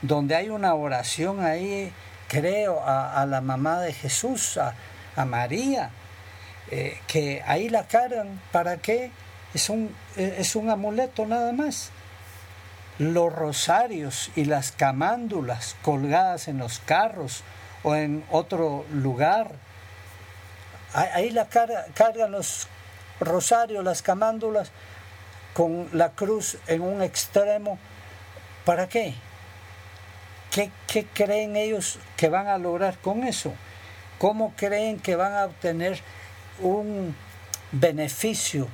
donde 0.03 0.37
hay 0.37 0.51
una 0.51 0.73
oración 0.75 1.45
ahí, 1.45 1.93
creo, 2.29 2.81
a, 2.87 3.27
la 3.27 3.41
mamá 3.41 3.81
de 3.81 3.93
Jesús, 3.93 4.57
a, 4.57 5.25
María, 5.25 5.91
eh, 6.71 6.97
que 7.09 7.43
ahí 7.45 7.69
la 7.69 7.89
cargan, 7.89 8.41
¿para 8.53 8.77
qué? 8.77 9.11
Es 9.53 9.69
un, 9.69 9.93
es 10.17 10.55
un 10.55 10.71
amuleto 10.71 11.27
nada 11.27 11.53
más 11.53 11.91
los 13.01 13.33
rosarios 13.33 14.31
y 14.37 14.45
las 14.45 14.71
camándulas 14.71 15.75
colgadas 15.83 16.47
en 16.47 16.59
los 16.59 16.79
carros 16.79 17.43
o 17.83 17.95
en 17.95 18.25
otro 18.31 18.85
lugar. 18.93 19.53
Ahí 20.93 21.31
la 21.31 21.49
cargan 21.49 22.33
los 22.33 22.67
rosarios, 23.21 23.85
las 23.85 24.03
camándulas, 24.03 24.73
con 25.55 25.89
la 25.93 26.11
cruz 26.11 26.59
en 26.67 26.83
un 26.83 27.03
extremo. 27.03 27.79
¿Para 28.65 28.89
qué? 28.89 29.15
¿Qué, 30.51 30.71
¿Qué 30.87 31.07
creen 31.07 31.57
ellos 31.57 31.99
que 32.17 32.29
van 32.29 32.49
a 32.49 32.59
lograr 32.59 32.99
con 32.99 33.25
eso? 33.25 33.53
¿Cómo 34.19 34.53
creen 34.57 34.99
que 34.99 35.17
van 35.17 35.33
a 35.33 35.45
obtener 35.47 36.01
un 36.61 37.15
beneficio, 37.73 38.69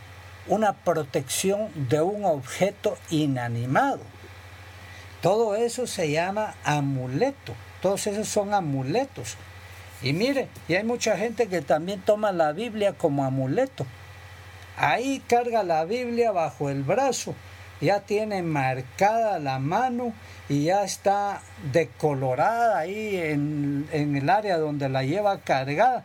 una 0.49 0.73
protección 0.73 1.71
de 1.89 2.01
un 2.01 2.25
objeto 2.25 2.97
inanimado? 3.11 4.01
Todo 5.21 5.55
eso 5.55 5.87
se 5.87 6.11
llama 6.11 6.55
amuleto. 6.65 7.55
Todos 7.83 8.07
esos 8.07 8.29
son 8.29 8.55
amuletos. 8.55 9.37
Y 10.03 10.13
mire, 10.13 10.49
y 10.69 10.75
hay 10.75 10.85
mucha 10.85 11.17
gente 11.17 11.49
que 11.49 11.63
también 11.63 12.01
toma 12.01 12.33
la 12.33 12.53
Biblia 12.53 12.93
como 12.93 13.25
amuleto. 13.25 13.87
Ahí 14.77 15.23
carga 15.27 15.63
la 15.63 15.85
Biblia 15.85 16.33
bajo 16.33 16.69
el 16.69 16.83
brazo, 16.83 17.35
ya 17.81 18.01
tiene 18.01 18.43
marcada 18.43 19.39
la 19.39 19.59
mano 19.59 20.13
y 20.51 20.65
ya 20.65 20.85
está 20.85 21.41
decolorada 21.73 22.79
ahí 22.79 23.17
en, 23.17 23.89
en 23.93 24.17
el 24.17 24.29
área 24.29 24.59
donde 24.59 24.91
la 24.91 25.03
lleva 25.03 25.41
cargada, 25.41 26.05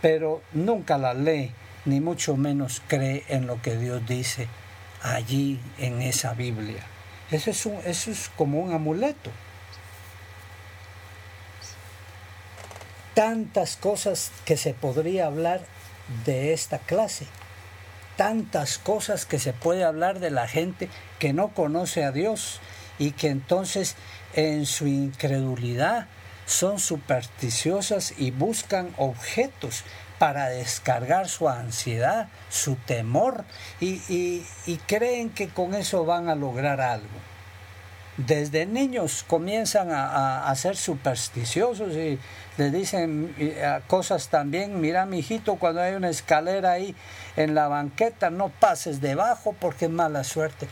pero 0.00 0.40
nunca 0.52 0.98
la 0.98 1.14
lee, 1.14 1.50
ni 1.84 2.00
mucho 2.00 2.36
menos 2.36 2.80
cree 2.86 3.24
en 3.28 3.48
lo 3.48 3.60
que 3.60 3.76
Dios 3.76 4.06
dice 4.06 4.46
allí 5.02 5.60
en 5.78 6.00
esa 6.00 6.34
Biblia. 6.34 6.82
Eso 7.30 7.50
es, 7.50 7.66
eso 7.86 8.10
es 8.10 8.30
como 8.36 8.60
un 8.60 8.72
amuleto. 8.72 9.30
Tantas 13.14 13.76
cosas 13.76 14.32
que 14.44 14.56
se 14.56 14.74
podría 14.74 15.26
hablar 15.26 15.60
de 16.24 16.52
esta 16.52 16.78
clase. 16.78 17.26
Tantas 18.16 18.78
cosas 18.78 19.26
que 19.26 19.38
se 19.38 19.52
puede 19.52 19.84
hablar 19.84 20.20
de 20.20 20.30
la 20.30 20.48
gente 20.48 20.88
que 21.18 21.32
no 21.32 21.48
conoce 21.48 22.04
a 22.04 22.12
Dios 22.12 22.60
y 22.98 23.12
que 23.12 23.28
entonces 23.28 23.96
en 24.34 24.66
su 24.66 24.86
incredulidad 24.86 26.06
son 26.46 26.78
supersticiosas 26.78 28.14
y 28.18 28.30
buscan 28.30 28.94
objetos 28.96 29.84
para 30.18 30.48
descargar 30.48 31.28
su 31.28 31.48
ansiedad, 31.48 32.28
su 32.48 32.76
temor 32.76 33.44
y, 33.80 34.44
creen 34.86 35.30
que 35.30 35.48
con 35.48 35.74
eso 35.74 36.04
van 36.04 36.28
a 36.28 36.34
lograr 36.34 36.80
algo. 36.80 37.31
Desde 38.16 38.66
niños 38.66 39.24
comienzan 39.26 39.88
a, 39.90 40.54
ser 40.54 40.76
supersticiosos 40.76 41.94
y 41.94 42.18
les 42.58 42.72
dicen 42.72 43.34
cosas 43.86 44.28
también, 44.28 44.80
mira 44.82 45.06
mi 45.06 45.20
hijito, 45.20 45.56
cuando 45.56 45.80
hay 45.80 45.94
una 45.94 46.10
escalera 46.10 46.72
ahí 46.72 46.94
en 47.36 47.54
la 47.54 47.68
banqueta, 47.68 48.28
no 48.28 48.50
pases 48.50 49.00
debajo 49.00 49.54
porque 49.58 49.86
es 49.86 49.90
mala 49.90 50.24
suerte. 50.24 50.68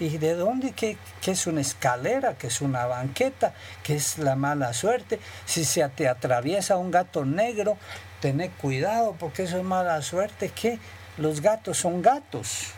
¿Y 0.00 0.18
de 0.18 0.34
dónde? 0.34 0.72
¿Qué, 0.72 0.96
es 1.26 1.46
una 1.46 1.60
escalera? 1.60 2.34
¿Qué 2.34 2.46
es 2.46 2.60
una 2.60 2.86
banqueta? 2.86 3.52
¿Qué 3.82 3.96
es 3.96 4.18
la 4.18 4.36
mala 4.36 4.72
suerte? 4.72 5.18
Si 5.44 5.64
se 5.64 5.86
te 5.88 6.08
atraviesa 6.08 6.76
un 6.76 6.92
gato 6.92 7.24
negro, 7.24 7.76
tené 8.20 8.50
cuidado 8.50 9.16
porque 9.18 9.42
eso 9.42 9.58
es 9.58 9.64
mala 9.64 10.00
suerte. 10.02 10.52
¿Qué? 10.54 10.78
Los 11.16 11.40
gatos 11.40 11.78
son 11.78 12.00
gatos. 12.00 12.68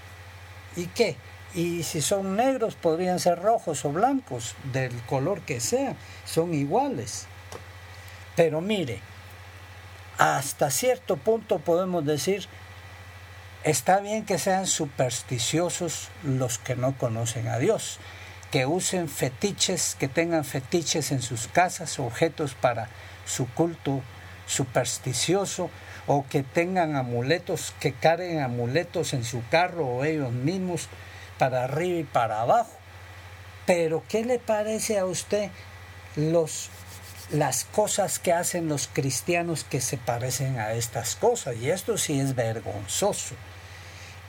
¿Y 0.76 0.87
qué? 0.87 1.17
Y 1.54 1.83
si 1.83 2.00
son 2.00 2.37
negros, 2.37 2.76
podrían 2.76 3.19
ser 3.19 3.40
rojos 3.40 3.85
o 3.85 3.90
blancos, 3.90 4.54
del 4.73 4.92
color 5.02 5.40
que 5.40 5.61
sea, 5.61 5.97
son 6.25 6.54
iguales. 6.54 7.26
Pero 8.37 8.61
mire, 8.61 9.00
hasta 10.19 10.71
cierto 10.71 11.16
punto 11.16 11.59
podemos 11.59 12.04
decir 12.04 12.49
Está 13.62 14.00
bien 14.00 14.25
que 14.25 14.38
sean 14.38 14.66
supersticiosos 14.66 16.09
los 16.25 16.59
que 16.59 16.76
no 16.76 16.97
conocen 16.97 17.47
a 17.49 17.59
Dios, 17.59 17.99
que 18.50 18.64
usen 18.64 19.07
fetiches, 19.07 19.97
que 20.00 20.09
tengan 20.09 20.47
fetiches 20.47 21.12
en 21.12 21.21
sus 21.21 21.47
casas, 21.47 21.99
objetos 21.99 22.54
para 22.54 22.88
su 23.26 23.47
culto 23.49 24.00
supersticioso, 24.47 25.69
o 26.07 26.25
que 26.26 26.42
tengan 26.42 26.97
amuletos, 26.97 27.75
que 27.80 27.92
carguen 27.92 28.40
amuletos 28.40 29.12
en 29.12 29.25
su 29.25 29.42
carro 29.50 29.87
o 29.87 30.04
ellos 30.04 30.33
mismos 30.33 30.88
para 31.41 31.65
arriba 31.65 32.01
y 32.01 32.05
para 32.05 32.43
abajo. 32.43 32.71
Pero 33.65 34.03
¿qué 34.09 34.27
le 34.27 34.39
parece 34.39 34.99
a 34.99 35.07
usted 35.07 35.51
los 36.15 36.69
las 37.31 37.65
cosas 37.65 38.19
que 38.19 38.33
hacen 38.33 38.69
los 38.69 38.89
cristianos 38.93 39.65
que 39.65 39.81
se 39.81 39.97
parecen 39.97 40.59
a 40.59 40.75
estas 40.75 41.17
cosas? 41.17 41.57
Y 41.57 41.71
esto 41.71 41.97
sí 41.97 42.21
es 42.21 42.35
vergonzoso. 42.35 43.35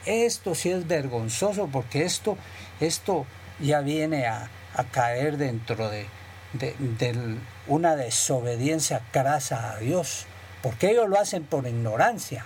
Esto 0.06 0.56
sí 0.56 0.72
es 0.72 0.88
vergonzoso 0.88 1.68
porque 1.68 2.06
esto, 2.06 2.38
esto 2.80 3.25
ya 3.60 3.82
viene 3.82 4.27
a, 4.27 4.50
caer 4.91 5.36
dentro 5.36 5.89
de, 5.89 6.06
de, 6.53 7.38
una 7.68 7.98
desobediencia 7.98 9.01
crasa 9.12 9.74
a 9.74 9.77
Dios, 9.80 10.27
porque 10.63 10.91
ellos 10.91 11.10
lo 11.10 11.20
hacen 11.20 11.44
por 11.44 11.68
ignorancia, 11.68 12.46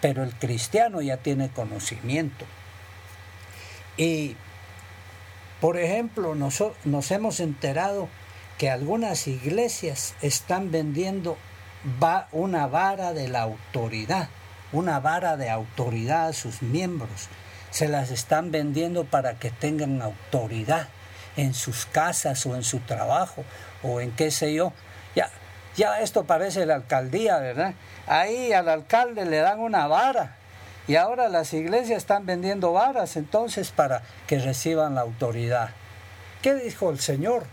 pero 0.00 0.22
el 0.22 0.34
cristiano 0.34 1.02
ya 1.02 1.18
tiene 1.18 1.50
conocimiento. 1.50 2.46
Y, 3.98 4.36
por 5.60 5.76
ejemplo, 5.76 6.34
nos, 6.34 6.64
nos 6.84 7.10
hemos 7.10 7.40
enterado 7.40 8.08
que 8.56 8.70
algunas 8.70 9.26
iglesias 9.26 10.14
están 10.22 10.70
vendiendo 10.70 11.36
una 12.32 12.66
vara 12.66 13.12
de 13.12 13.28
la 13.28 13.42
autoridad 13.42 14.30
una 14.72 15.00
vara 15.00 15.36
de 15.36 15.50
autoridad 15.50 16.28
a 16.28 16.32
sus 16.32 16.62
miembros. 16.62 17.28
Se 17.70 17.88
las 17.88 18.10
están 18.10 18.50
vendiendo 18.50 19.04
para 19.04 19.34
que 19.34 19.50
tengan 19.50 20.02
autoridad 20.02 20.88
en 21.36 21.54
sus 21.54 21.86
casas 21.86 22.44
o 22.46 22.56
en 22.56 22.64
su 22.64 22.80
trabajo 22.80 23.44
o 23.82 24.00
en 24.00 24.10
qué 24.12 24.30
sé 24.30 24.54
yo. 24.54 24.72
Ya, 25.14 25.30
ya 25.76 26.00
esto 26.00 26.24
parece 26.24 26.66
la 26.66 26.74
alcaldía, 26.76 27.38
¿verdad? 27.38 27.74
Ahí 28.06 28.52
al 28.52 28.68
alcalde 28.68 29.24
le 29.24 29.38
dan 29.38 29.60
una 29.60 29.86
vara 29.86 30.36
y 30.88 30.96
ahora 30.96 31.28
las 31.28 31.52
iglesias 31.52 31.98
están 31.98 32.24
vendiendo 32.24 32.72
varas 32.72 33.16
entonces 33.16 33.70
para 33.70 34.02
que 34.26 34.38
reciban 34.38 34.94
la 34.94 35.02
autoridad. 35.02 35.70
¿Qué 36.40 36.54
dijo 36.54 36.90
el 36.90 36.98
Señor? 36.98 37.44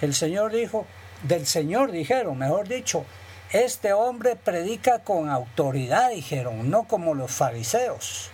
El 0.00 0.14
Señor 0.14 0.52
dijo, 0.52 0.86
del 1.24 1.46
Señor 1.46 1.90
dijeron, 1.90 2.38
mejor 2.38 2.68
dicho, 2.68 3.04
este 3.52 3.92
hombre 3.92 4.36
predica 4.36 5.00
con 5.00 5.28
autoridad, 5.28 6.10
dijeron, 6.10 6.70
no 6.70 6.84
como 6.84 7.14
los 7.14 7.32
fariseos. 7.32 8.30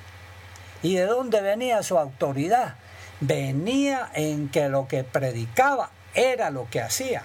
¿Y 0.82 0.94
de 0.94 1.06
dónde 1.06 1.40
venía 1.40 1.82
su 1.82 1.98
autoridad? 1.98 2.74
Venía 3.20 4.10
en 4.14 4.50
que 4.50 4.68
lo 4.68 4.88
que 4.88 5.04
predicaba 5.04 5.90
era 6.14 6.50
lo 6.50 6.68
que 6.70 6.80
hacía. 6.80 7.22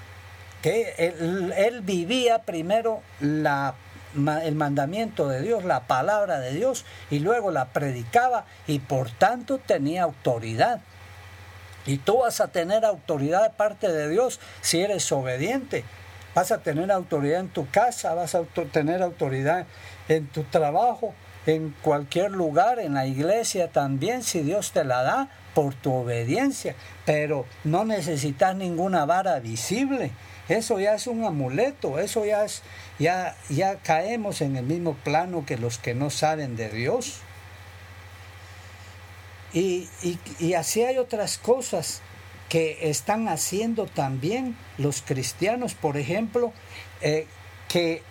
Que 0.61 0.95
él, 0.97 1.81
vivía 1.81 2.39
primero 2.39 3.01
la, 3.19 3.75
el 4.15 4.55
mandamiento 4.55 5.27
de 5.27 5.41
Dios, 5.41 5.63
la 5.63 5.81
palabra 5.81 6.39
de 6.39 6.53
Dios, 6.53 6.85
y 7.09 7.19
luego 7.19 7.51
la 7.51 7.65
predicaba 7.65 8.45
y 8.67 8.79
por 8.79 9.11
tanto 9.11 9.57
tenía 9.57 10.03
autoridad. 10.03 10.81
Y 11.85 11.97
tú 11.97 12.19
vas 12.19 12.41
a 12.41 12.47
tener 12.47 12.83
autoridad 12.85 13.43
de 13.43 13.49
parte 13.51 13.91
de 13.91 14.09
Dios 14.09 14.39
si 14.61 14.81
eres 14.81 15.11
obediente 15.11 15.83
Vas 16.35 16.51
a 16.51 16.57
tener 16.57 16.91
autoridad 16.91 17.39
en 17.39 17.47
tu 17.47 17.65
casa, 17.69 18.13
vas 18.13 18.35
a 18.35 18.43
tener 18.73 19.01
autoridad 19.01 19.65
en 20.09 20.27
tu 20.27 20.43
trabajo, 20.43 21.13
en 21.45 21.73
cualquier 21.81 22.31
lugar, 22.31 22.79
en 22.79 22.93
la 22.93 23.07
iglesia 23.07 23.69
también, 23.69 24.21
si 24.21 24.41
Dios 24.41 24.73
te 24.73 24.83
la 24.83 25.01
da 25.01 25.29
por 25.53 25.75
tu 25.75 25.93
obediencia. 25.93 26.75
Pero 27.05 27.45
no 27.63 27.85
necesitas 27.85 28.53
ninguna 28.53 29.05
vara 29.05 29.39
visible. 29.39 30.11
Eso 30.47 30.79
ya 30.79 30.95
es 30.95 31.07
un 31.07 31.23
amuleto, 31.23 31.99
eso 31.99 32.25
ya 32.25 32.45
es, 32.45 32.61
ya, 32.99 33.35
ya 33.49 33.77
caemos 33.77 34.41
en 34.41 34.55
el 34.55 34.65
mismo 34.65 34.93
plano 34.93 35.45
que 35.45 35.57
los 35.57 35.77
que 35.77 35.95
no 35.95 36.09
saben 36.09 36.55
de 36.55 36.69
Dios. 36.69 37.21
Y, 39.53 39.87
y 40.39 40.53
así 40.53 40.83
hay 40.83 40.97
otras 40.97 41.37
cosas 41.37 42.01
que 42.49 42.89
están 42.89 43.27
haciendo 43.27 43.85
también 43.85 44.55
los 44.77 45.01
cristianos, 45.01 45.73
por 45.73 45.97
ejemplo, 45.97 46.53
eh, 47.01 47.27
que 47.67 48.03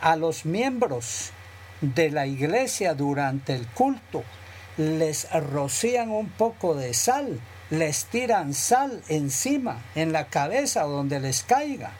a 0.00 0.16
los 0.16 0.44
miembros 0.44 1.30
de 1.80 2.10
la 2.10 2.26
iglesia 2.26 2.94
durante 2.94 3.54
el 3.54 3.66
culto 3.66 4.22
les 4.76 5.30
rocían 5.32 6.10
un 6.10 6.28
poco 6.28 6.74
de 6.74 6.94
sal, 6.94 7.40
les 7.70 8.04
tiran 8.06 8.54
sal 8.54 9.02
encima, 9.08 9.82
en 9.94 10.12
la 10.12 10.26
cabeza 10.26 10.82
donde 10.82 11.20
les 11.20 11.42
caiga. 11.42 11.90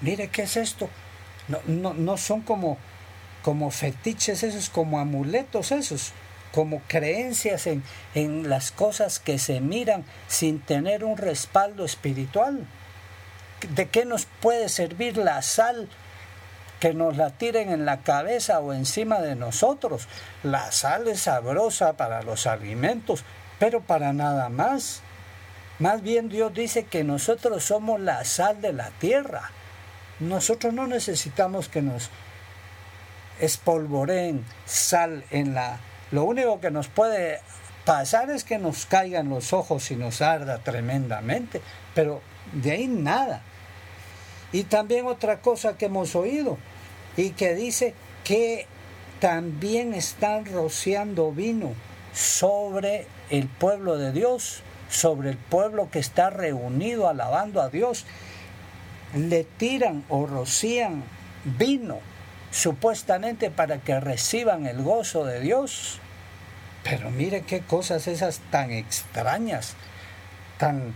Mire, 0.00 0.28
¿qué 0.28 0.42
es 0.42 0.56
esto? 0.56 0.88
No, 1.48 1.58
no, 1.66 1.94
no 1.94 2.16
son 2.16 2.40
como, 2.42 2.78
como 3.42 3.70
fetiches 3.70 4.42
esos, 4.42 4.70
como 4.70 4.98
amuletos 4.98 5.72
esos 5.72 6.12
como 6.52 6.82
creencias 6.86 7.66
en, 7.66 7.82
en 8.14 8.48
las 8.48 8.70
cosas 8.70 9.18
que 9.18 9.38
se 9.38 9.60
miran 9.60 10.04
sin 10.28 10.60
tener 10.60 11.02
un 11.02 11.16
respaldo 11.16 11.84
espiritual. 11.84 12.66
¿De 13.74 13.88
qué 13.88 14.04
nos 14.04 14.26
puede 14.26 14.68
servir 14.68 15.16
la 15.16 15.42
sal 15.42 15.88
que 16.78 16.94
nos 16.94 17.16
la 17.16 17.30
tiren 17.30 17.70
en 17.70 17.86
la 17.86 18.02
cabeza 18.02 18.60
o 18.60 18.72
encima 18.72 19.20
de 19.20 19.34
nosotros? 19.34 20.08
La 20.42 20.70
sal 20.72 21.08
es 21.08 21.22
sabrosa 21.22 21.94
para 21.94 22.22
los 22.22 22.46
alimentos, 22.46 23.24
pero 23.62 23.80
para 23.80 24.12
nada 24.12 24.48
más. 24.48 25.02
Más 25.78 26.02
bien 26.02 26.28
Dios 26.28 26.52
dice 26.52 26.82
que 26.82 27.04
nosotros 27.04 27.62
somos 27.62 28.00
la 28.00 28.24
sal 28.24 28.60
de 28.60 28.72
la 28.72 28.90
tierra. 28.90 29.52
Nosotros 30.18 30.74
no 30.74 30.88
necesitamos 30.88 31.68
que 31.68 31.80
nos 31.80 32.10
espolvoreen 33.38 34.44
sal 34.66 35.24
en 35.30 35.54
la 35.54 35.78
lo 36.10 36.24
único 36.24 36.58
que 36.58 36.72
nos 36.72 36.88
puede 36.88 37.38
pasar 37.84 38.30
es 38.30 38.42
que 38.42 38.58
nos 38.58 38.84
caigan 38.84 39.28
los 39.28 39.52
ojos 39.52 39.92
y 39.92 39.96
nos 39.96 40.22
arda 40.22 40.58
tremendamente, 40.58 41.60
pero 41.94 42.20
de 42.52 42.72
ahí 42.72 42.88
nada. 42.88 43.42
Y 44.50 44.64
también 44.64 45.06
otra 45.06 45.40
cosa 45.40 45.78
que 45.78 45.84
hemos 45.84 46.16
oído 46.16 46.58
y 47.16 47.30
que 47.30 47.54
dice 47.54 47.94
que 48.24 48.66
también 49.20 49.94
están 49.94 50.46
rociando 50.46 51.30
vino 51.30 51.74
sobre 52.12 53.06
el 53.32 53.48
pueblo 53.48 53.96
de 53.96 54.12
Dios, 54.12 54.62
sobre 54.90 55.30
el 55.30 55.38
pueblo 55.38 55.88
que 55.90 55.98
está 55.98 56.28
reunido 56.28 57.08
alabando 57.08 57.62
a 57.62 57.70
Dios. 57.70 58.04
Le 59.14 59.44
tiran 59.44 60.04
o 60.10 60.26
rocían 60.26 61.02
vino 61.44 61.98
supuestamente 62.50 63.50
para 63.50 63.78
que 63.78 63.98
reciban 63.98 64.66
el 64.66 64.82
gozo 64.82 65.24
de 65.24 65.40
Dios. 65.40 65.98
Pero 66.84 67.10
mire 67.10 67.42
qué 67.42 67.60
cosas 67.60 68.06
esas 68.06 68.40
tan 68.50 68.70
extrañas, 68.70 69.76
tan 70.58 70.94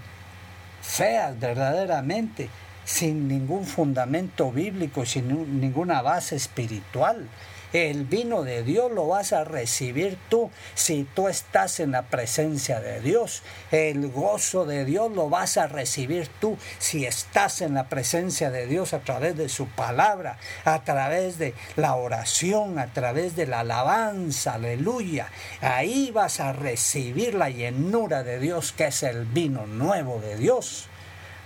feas 0.82 1.40
verdaderamente, 1.40 2.50
sin 2.84 3.28
ningún 3.28 3.64
fundamento 3.64 4.52
bíblico, 4.52 5.06
sin 5.06 5.60
ninguna 5.60 6.02
base 6.02 6.36
espiritual. 6.36 7.28
El 7.72 8.04
vino 8.04 8.42
de 8.42 8.62
Dios 8.62 8.92
lo 8.92 9.08
vas 9.08 9.32
a 9.32 9.44
recibir 9.44 10.18
tú 10.28 10.50
si 10.74 11.04
tú 11.04 11.28
estás 11.28 11.80
en 11.80 11.92
la 11.92 12.02
presencia 12.02 12.80
de 12.80 13.00
Dios. 13.00 13.42
El 13.72 14.08
gozo 14.10 14.64
de 14.64 14.84
Dios 14.84 15.10
lo 15.12 15.28
vas 15.28 15.56
a 15.56 15.66
recibir 15.66 16.28
tú 16.40 16.56
si 16.78 17.06
estás 17.06 17.60
en 17.62 17.74
la 17.74 17.88
presencia 17.88 18.50
de 18.50 18.66
Dios 18.66 18.92
a 18.92 19.00
través 19.00 19.36
de 19.36 19.48
su 19.48 19.66
palabra, 19.66 20.38
a 20.64 20.84
través 20.84 21.38
de 21.38 21.54
la 21.74 21.96
oración, 21.96 22.78
a 22.78 22.86
través 22.86 23.34
de 23.34 23.46
la 23.46 23.60
alabanza, 23.60 24.54
aleluya. 24.54 25.28
Ahí 25.60 26.10
vas 26.12 26.40
a 26.40 26.52
recibir 26.52 27.34
la 27.34 27.50
llenura 27.50 28.22
de 28.22 28.38
Dios 28.38 28.72
que 28.72 28.86
es 28.86 29.02
el 29.02 29.24
vino 29.24 29.66
nuevo 29.66 30.20
de 30.20 30.36
Dios. 30.36 30.88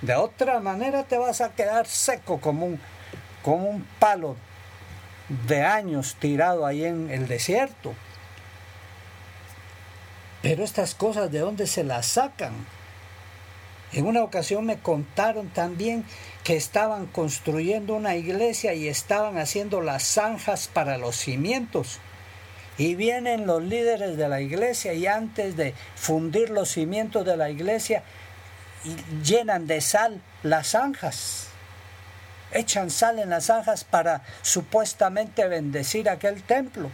De 0.03 0.15
otra 0.15 0.61
manera 0.61 1.05
te 1.05 1.19
vas 1.19 1.41
a 1.41 1.55
quedar 1.55 1.87
seco 1.87 2.41
como 2.41 2.67
un, 2.67 2.81
como 3.43 3.69
un 3.69 3.87
palo 3.99 4.37
de 5.47 5.63
años 5.63 6.17
tirado 6.19 6.67
ahí 6.67 6.85
en 6.85 7.11
el 7.11 7.29
desierto. 7.29 7.95
Pero 10.43 10.65
estas 10.65 10.95
cosas, 10.95 11.31
¿de 11.31 11.39
dónde 11.39 11.67
se 11.67 11.85
las 11.85 12.07
sacan? 12.07 12.53
En 13.93 14.07
una 14.07 14.23
ocasión 14.23 14.65
me 14.67 14.79
contaron 14.79 15.49
también 15.49 16.05
que 16.45 16.57
estaban 16.57 17.07
construyendo 17.07 17.95
una 17.95 18.17
iglesia 18.17 18.75
y 18.75 18.89
estaban 18.89 19.39
haciendo 19.39 19.81
las 19.81 20.05
zanjas 20.05 20.69
para 20.69 20.99
los 20.99 21.17
cimientos. 21.17 21.99
Y 22.79 22.95
vienen 22.95 23.47
los 23.47 23.63
líderes 23.63 24.17
de 24.17 24.29
la 24.29 24.41
iglesia 24.41 24.95
y 24.95 25.07
antes 25.07 25.57
de 25.57 25.75
fundir 25.97 26.51
los 26.51 26.71
cimientos 26.71 27.27
de 27.27 27.37
la 27.37 27.51
iglesia, 27.51 28.03
llenan 29.23 29.67
de 29.67 29.81
sal 29.81 30.23
las 30.43 30.69
zanjas 30.69 31.50
echan 32.53 32.91
sal 32.91 33.19
en 33.19 33.31
las 33.31 33.47
zanjas 33.47 33.85
para 33.85 34.23
supuestamente 34.43 35.47
bendecir 35.49 36.09
aquel 36.09 36.43
templo. 36.43 36.91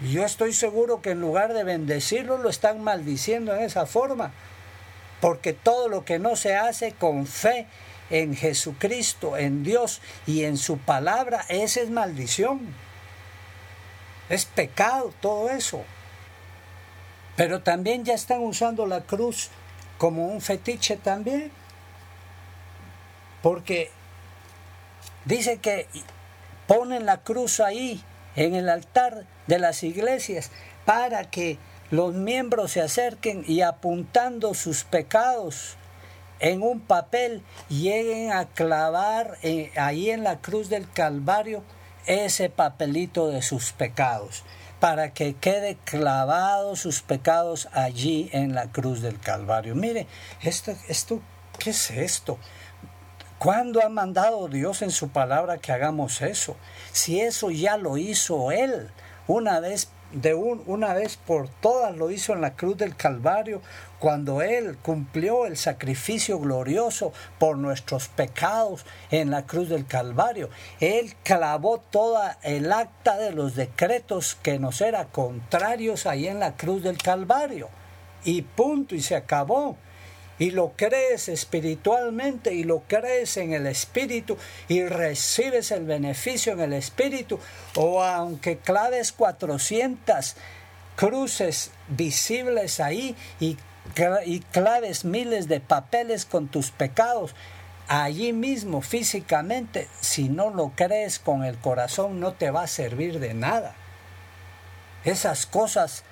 Y 0.00 0.12
yo 0.12 0.24
estoy 0.24 0.52
seguro 0.52 1.02
que 1.02 1.10
en 1.10 1.20
lugar 1.20 1.54
de 1.54 1.64
bendecirlo 1.64 2.38
lo 2.38 2.48
están 2.48 2.82
maldiciendo 2.82 3.54
en 3.54 3.62
esa 3.62 3.86
forma, 3.86 4.32
porque 5.20 5.52
todo 5.52 5.88
lo 5.88 6.04
que 6.04 6.18
no 6.18 6.36
se 6.36 6.56
hace 6.56 6.92
con 6.92 7.26
fe 7.26 7.66
en 8.10 8.34
Jesucristo, 8.34 9.36
en 9.36 9.64
Dios 9.64 10.00
y 10.26 10.44
en 10.44 10.56
su 10.56 10.78
palabra, 10.78 11.44
esa 11.48 11.80
es 11.80 11.90
maldición. 11.90 12.60
Es 14.28 14.44
pecado 14.44 15.12
todo 15.20 15.50
eso. 15.50 15.82
Pero 17.36 17.62
también 17.62 18.04
ya 18.04 18.14
están 18.14 18.40
usando 18.40 18.86
la 18.86 19.02
cruz 19.02 19.50
como 19.96 20.26
un 20.26 20.40
fetiche 20.40 20.96
también. 20.96 21.50
Porque 23.42 23.90
Dice 25.28 25.58
que 25.58 25.86
ponen 26.66 27.04
la 27.04 27.18
cruz 27.18 27.60
ahí, 27.60 28.02
en 28.34 28.54
el 28.54 28.70
altar 28.70 29.26
de 29.46 29.58
las 29.58 29.82
iglesias, 29.82 30.50
para 30.86 31.28
que 31.30 31.58
los 31.90 32.14
miembros 32.14 32.72
se 32.72 32.80
acerquen 32.80 33.44
y 33.46 33.60
apuntando 33.60 34.54
sus 34.54 34.84
pecados 34.84 35.76
en 36.40 36.62
un 36.62 36.80
papel 36.80 37.42
lleguen 37.68 38.32
a 38.32 38.46
clavar 38.46 39.36
eh, 39.42 39.70
ahí 39.76 40.10
en 40.10 40.24
la 40.24 40.38
cruz 40.38 40.70
del 40.70 40.90
Calvario 40.90 41.62
ese 42.06 42.48
papelito 42.48 43.28
de 43.28 43.42
sus 43.42 43.72
pecados, 43.72 44.44
para 44.80 45.12
que 45.12 45.34
quede 45.34 45.76
clavados 45.84 46.80
sus 46.80 47.02
pecados 47.02 47.68
allí 47.72 48.30
en 48.32 48.54
la 48.54 48.72
cruz 48.72 49.02
del 49.02 49.20
Calvario. 49.20 49.74
Mire, 49.74 50.06
esto, 50.40 50.72
esto, 50.88 51.20
¿qué 51.58 51.70
es 51.70 51.90
esto? 51.90 52.38
¿Cuándo 53.38 53.80
ha 53.84 53.88
mandado 53.88 54.48
Dios 54.48 54.82
en 54.82 54.90
su 54.90 55.10
palabra 55.10 55.58
que 55.58 55.70
hagamos 55.70 56.22
eso? 56.22 56.56
Si 56.90 57.20
eso 57.20 57.52
ya 57.52 57.76
lo 57.76 57.96
hizo 57.96 58.50
Él, 58.50 58.90
una 59.28 59.60
vez 59.60 59.90
de 60.10 60.34
una 60.34 60.94
vez 60.94 61.18
por 61.18 61.48
todas 61.48 61.94
lo 61.94 62.10
hizo 62.10 62.32
en 62.32 62.40
la 62.40 62.54
cruz 62.54 62.78
del 62.78 62.96
Calvario, 62.96 63.62
cuando 64.00 64.42
Él 64.42 64.76
cumplió 64.78 65.46
el 65.46 65.56
sacrificio 65.56 66.40
glorioso 66.40 67.12
por 67.38 67.58
nuestros 67.58 68.08
pecados 68.08 68.84
en 69.12 69.30
la 69.30 69.46
cruz 69.46 69.68
del 69.68 69.86
Calvario. 69.86 70.50
Él 70.80 71.14
clavó 71.22 71.78
toda 71.78 72.38
el 72.42 72.72
acta 72.72 73.18
de 73.18 73.30
los 73.30 73.54
decretos 73.54 74.36
que 74.42 74.58
nos 74.58 74.80
era 74.80 75.04
contrarios 75.04 76.06
ahí 76.06 76.26
en 76.26 76.40
la 76.40 76.56
cruz 76.56 76.82
del 76.82 76.98
Calvario. 76.98 77.68
Y 78.24 78.42
punto, 78.42 78.96
y 78.96 79.00
se 79.00 79.14
acabó 79.14 79.76
y 80.38 80.50
lo 80.50 80.72
crees 80.76 81.28
espiritualmente 81.28 82.54
y 82.54 82.64
lo 82.64 82.80
crees 82.86 83.36
en 83.36 83.52
el 83.52 83.66
espíritu 83.66 84.36
y 84.68 84.84
recibes 84.84 85.70
el 85.70 85.84
beneficio 85.84 86.52
en 86.52 86.60
el 86.60 86.72
espíritu 86.72 87.38
o 87.76 88.02
aunque 88.02 88.58
claves 88.58 89.12
400 89.12 90.36
cruces 90.96 91.70
visibles 91.88 92.80
ahí 92.80 93.16
y, 93.40 93.56
y 94.26 94.40
claves 94.40 95.04
miles 95.04 95.48
de 95.48 95.60
papeles 95.60 96.24
con 96.24 96.48
tus 96.48 96.70
pecados 96.70 97.34
allí 97.88 98.32
mismo 98.32 98.82
físicamente 98.82 99.88
si 100.00 100.28
no 100.28 100.50
lo 100.50 100.72
crees 100.76 101.18
con 101.18 101.44
el 101.44 101.56
corazón 101.58 102.20
no 102.20 102.32
te 102.32 102.50
va 102.50 102.62
a 102.62 102.68
servir 102.68 103.18
de 103.18 103.34
nada. 103.34 103.74
Esas 105.04 105.46
cosas 105.46 106.04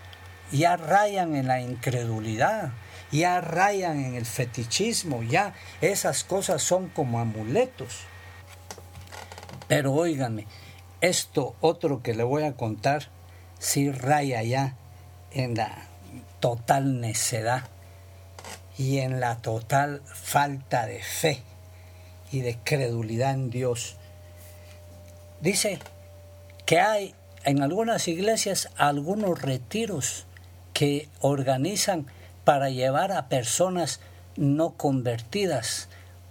ya 0.52 0.76
rayan 0.76 1.36
en 1.36 1.48
la 1.48 1.60
incredulidad 1.60 2.72
ya 3.16 3.40
rayan 3.40 4.04
en 4.04 4.14
el 4.14 4.26
fetichismo, 4.26 5.22
ya 5.22 5.54
esas 5.80 6.24
cosas 6.24 6.62
son 6.62 6.88
como 6.88 7.20
amuletos. 7.20 8.00
Pero 9.68 9.92
óiganme, 9.92 10.46
esto 11.00 11.56
otro 11.60 12.02
que 12.02 12.14
le 12.14 12.22
voy 12.22 12.44
a 12.44 12.52
contar, 12.52 13.08
sí 13.58 13.90
raya 13.90 14.42
ya 14.42 14.76
en 15.32 15.54
la 15.54 15.88
total 16.40 17.00
necedad 17.00 17.64
y 18.78 18.98
en 18.98 19.20
la 19.20 19.36
total 19.36 20.02
falta 20.04 20.86
de 20.86 21.02
fe 21.02 21.42
y 22.30 22.40
de 22.40 22.58
credulidad 22.62 23.32
en 23.32 23.50
Dios. 23.50 23.96
Dice 25.40 25.78
que 26.64 26.80
hay 26.80 27.14
en 27.44 27.62
algunas 27.62 28.08
iglesias 28.08 28.70
algunos 28.76 29.40
retiros 29.40 30.26
que 30.72 31.08
organizan 31.20 32.06
para 32.46 32.70
llevar 32.70 33.10
a 33.10 33.28
personas 33.28 33.98
no 34.36 34.74
convertidas 34.76 35.88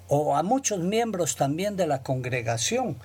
o 0.08 0.38
a 0.38 0.44
muchos 0.44 0.80
miembros 0.80 1.36
también 1.36 1.76
de 1.76 1.88
la 1.88 2.04
congregación 2.04 2.96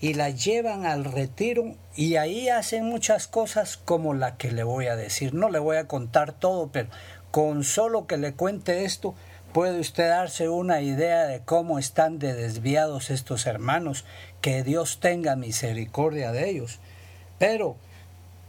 y 0.00 0.12
la 0.12 0.28
llevan 0.28 0.84
al 0.84 1.06
retiro 1.06 1.76
y 1.96 2.16
ahí 2.16 2.50
hacen 2.50 2.84
muchas 2.84 3.26
cosas 3.26 3.78
como 3.78 4.12
la 4.12 4.36
que 4.36 4.52
le 4.52 4.64
voy 4.64 4.86
a 4.86 4.96
decir. 4.96 5.32
No 5.32 5.48
le 5.48 5.58
voy 5.58 5.78
a 5.78 5.88
contar 5.88 6.32
todo, 6.32 6.68
pero 6.70 6.90
con 7.30 7.64
solo 7.64 8.06
que 8.06 8.18
le 8.18 8.34
cuente 8.34 8.84
esto 8.84 9.14
puede 9.54 9.80
usted 9.80 10.10
darse 10.10 10.50
una 10.50 10.82
idea 10.82 11.24
de 11.24 11.40
cómo 11.40 11.78
están 11.78 12.18
de 12.18 12.34
desviados 12.34 13.08
estos 13.08 13.46
hermanos, 13.46 14.04
que 14.42 14.62
Dios 14.62 15.00
tenga 15.00 15.36
misericordia 15.36 16.32
de 16.32 16.50
ellos. 16.50 16.80
Pero 17.38 17.76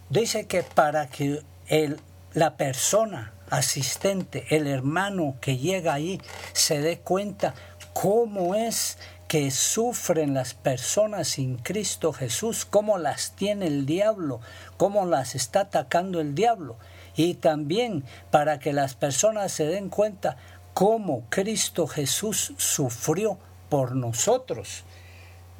dice 0.09 0.45
que 0.45 0.61
para 0.63 1.07
que 1.07 1.41
el, 1.67 2.01
la 2.33 2.57
persona 2.57 3.31
asistente, 3.49 4.45
el 4.49 4.67
hermano 4.67 5.35
que 5.41 5.57
llega 5.57 5.93
ahí, 5.93 6.21
se 6.53 6.79
dé 6.81 6.99
cuenta 6.99 7.53
cómo 7.93 8.55
es 8.55 8.97
que 9.27 9.51
sufren 9.51 10.33
las 10.33 10.55
personas 10.55 11.27
sin 11.27 11.57
Cristo 11.57 12.13
Jesús, 12.13 12.65
cómo 12.65 12.97
las 12.97 13.33
tiene 13.35 13.67
el 13.67 13.85
diablo, 13.85 14.41
cómo 14.77 15.05
las 15.05 15.35
está 15.35 15.61
atacando 15.61 16.19
el 16.19 16.33
diablo. 16.33 16.77
Y 17.15 17.35
también 17.35 18.03
para 18.31 18.59
que 18.59 18.73
las 18.73 18.95
personas 18.95 19.51
se 19.51 19.67
den 19.67 19.89
cuenta 19.89 20.37
cómo 20.73 21.23
Cristo 21.29 21.85
Jesús 21.85 22.53
sufrió 22.57 23.37
por 23.69 23.95
nosotros. 23.95 24.83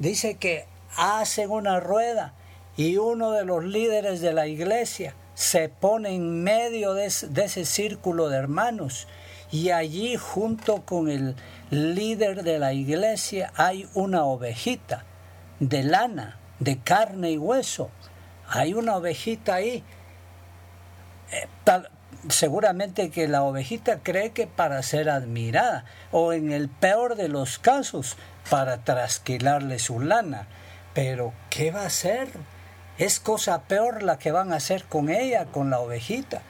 Dice 0.00 0.36
que 0.36 0.66
hacen 0.96 1.50
una 1.50 1.78
rueda 1.78 2.34
y 2.76 2.96
uno 2.96 3.30
de 3.32 3.44
los 3.44 3.64
líderes 3.64 4.20
de 4.20 4.32
la 4.32 4.46
iglesia 4.46 5.14
se 5.40 5.70
pone 5.70 6.10
en 6.10 6.44
medio 6.44 6.92
de, 6.92 7.06
ese 7.06 7.64
círculo 7.64 8.28
de 8.28 8.36
hermanos 8.36 9.08
y 9.50 9.70
allí 9.70 10.16
junto 10.18 10.82
con 10.84 11.08
el 11.08 11.34
líder 11.70 12.42
de 12.42 12.58
la 12.58 12.74
iglesia 12.74 13.50
hay 13.56 13.88
una 13.94 14.26
ovejita 14.26 15.06
de 15.58 15.82
lana, 15.82 16.38
de 16.58 16.78
carne 16.80 17.30
y 17.30 17.38
hueso. 17.38 17.90
Hay 18.48 18.74
una 18.74 18.96
ovejita 18.96 19.54
ahí. 19.54 19.82
Eh, 21.32 21.48
seguramente 22.28 23.08
que 23.08 23.26
la 23.26 23.42
ovejita 23.42 24.00
cree 24.00 24.32
que 24.32 24.46
para 24.46 24.82
ser 24.82 25.08
admirada 25.08 25.86
o 26.12 26.34
en 26.34 26.52
el 26.52 26.68
peor 26.68 27.16
de 27.16 27.28
los 27.28 27.58
casos 27.58 28.18
para 28.50 28.84
trasquilarle 28.84 29.78
su 29.78 30.00
lana. 30.00 30.48
Pero 30.92 31.32
¿qué 31.48 31.70
va 31.70 31.84
a 31.84 31.86
hacer? 31.86 32.28
Es 32.98 33.20
cosa 33.20 33.62
peor 33.62 34.02
la 34.02 34.18
que 34.18 34.32
van 34.32 34.52
a 34.52 34.56
hacer 34.56 34.84
con 34.84 35.08
ella, 35.08 35.46
con 35.46 35.70
la 35.70 35.80
ovejita. 35.80 36.42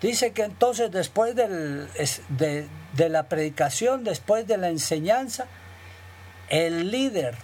Dice 0.00 0.32
que 0.32 0.44
entonces 0.44 0.90
después 0.90 1.34
de, 1.34 1.88
de 2.92 3.08
la 3.08 3.24
predicación, 3.24 4.04
después 4.04 4.46
de 4.46 4.56
la 4.56 4.68
enseñanza, 4.68 5.46
el 6.48 6.90
líder 6.90 7.36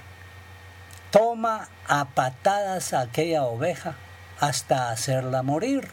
toma 1.10 1.68
a 1.86 2.06
patadas 2.06 2.92
a 2.92 3.00
aquella 3.00 3.44
oveja 3.44 3.94
hasta 4.40 4.90
hacerla 4.90 5.42
morir, 5.42 5.88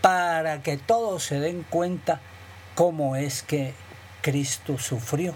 para 0.00 0.62
que 0.62 0.76
todos 0.76 1.24
se 1.24 1.40
den 1.40 1.62
cuenta 1.62 2.20
cómo 2.74 3.16
es 3.16 3.42
que 3.42 3.74
Cristo 4.22 4.78
sufrió 4.78 5.34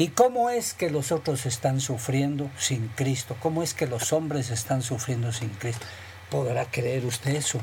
y 0.00 0.08
cómo 0.08 0.48
es 0.48 0.72
que 0.72 0.88
los 0.88 1.12
otros 1.12 1.44
están 1.44 1.78
sufriendo 1.78 2.50
sin 2.56 2.88
Cristo, 2.88 3.36
cómo 3.38 3.62
es 3.62 3.74
que 3.74 3.86
los 3.86 4.14
hombres 4.14 4.48
están 4.48 4.80
sufriendo 4.80 5.30
sin 5.30 5.50
Cristo. 5.50 5.84
¿Podrá 6.30 6.64
creer 6.64 7.04
usted 7.04 7.34
eso? 7.34 7.60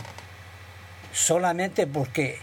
Solamente 1.11 1.87
porque 1.87 2.37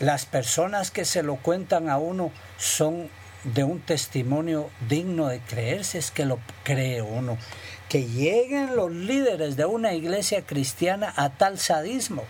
las 0.00 0.26
personas 0.26 0.90
que 0.90 1.06
se 1.06 1.22
lo 1.22 1.36
cuentan 1.36 1.88
a 1.88 1.96
uno 1.96 2.30
son 2.58 3.08
de 3.44 3.64
un 3.64 3.80
testimonio 3.80 4.68
digno 4.86 5.28
de 5.28 5.40
creerse, 5.40 5.96
es 5.96 6.10
que 6.10 6.26
lo 6.26 6.38
cree 6.62 7.00
uno. 7.00 7.38
Que 7.88 8.06
lleguen 8.06 8.76
los 8.76 8.92
líderes 8.92 9.56
de 9.56 9.64
una 9.64 9.94
iglesia 9.94 10.44
cristiana 10.44 11.10
a 11.16 11.30
tal 11.30 11.58
sadismo 11.58 12.24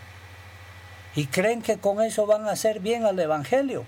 y 1.17 1.25
creen 1.25 1.61
que 1.61 1.79
con 1.79 2.01
eso 2.01 2.25
van 2.25 2.47
a 2.47 2.51
hacer 2.51 2.79
bien 2.79 3.03
al 3.03 3.19
Evangelio, 3.19 3.83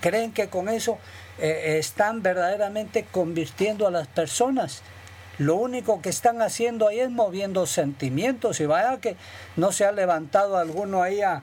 creen 0.00 0.30
que 0.30 0.48
con 0.48 0.68
eso 0.68 1.00
eh, 1.38 1.76
están 1.78 2.22
verdaderamente 2.22 3.06
convirtiendo 3.10 3.86
a 3.86 3.90
las 3.90 4.06
personas. 4.08 4.82
Lo 5.38 5.56
único 5.56 6.02
que 6.02 6.10
están 6.10 6.42
haciendo 6.42 6.88
ahí 6.88 7.00
es 7.00 7.10
moviendo 7.10 7.66
sentimientos 7.66 8.60
y 8.60 8.66
vaya 8.66 9.00
que 9.00 9.16
no 9.56 9.72
se 9.72 9.84
ha 9.84 9.92
levantado 9.92 10.56
alguno 10.56 11.02
ahí 11.02 11.22
a, 11.22 11.42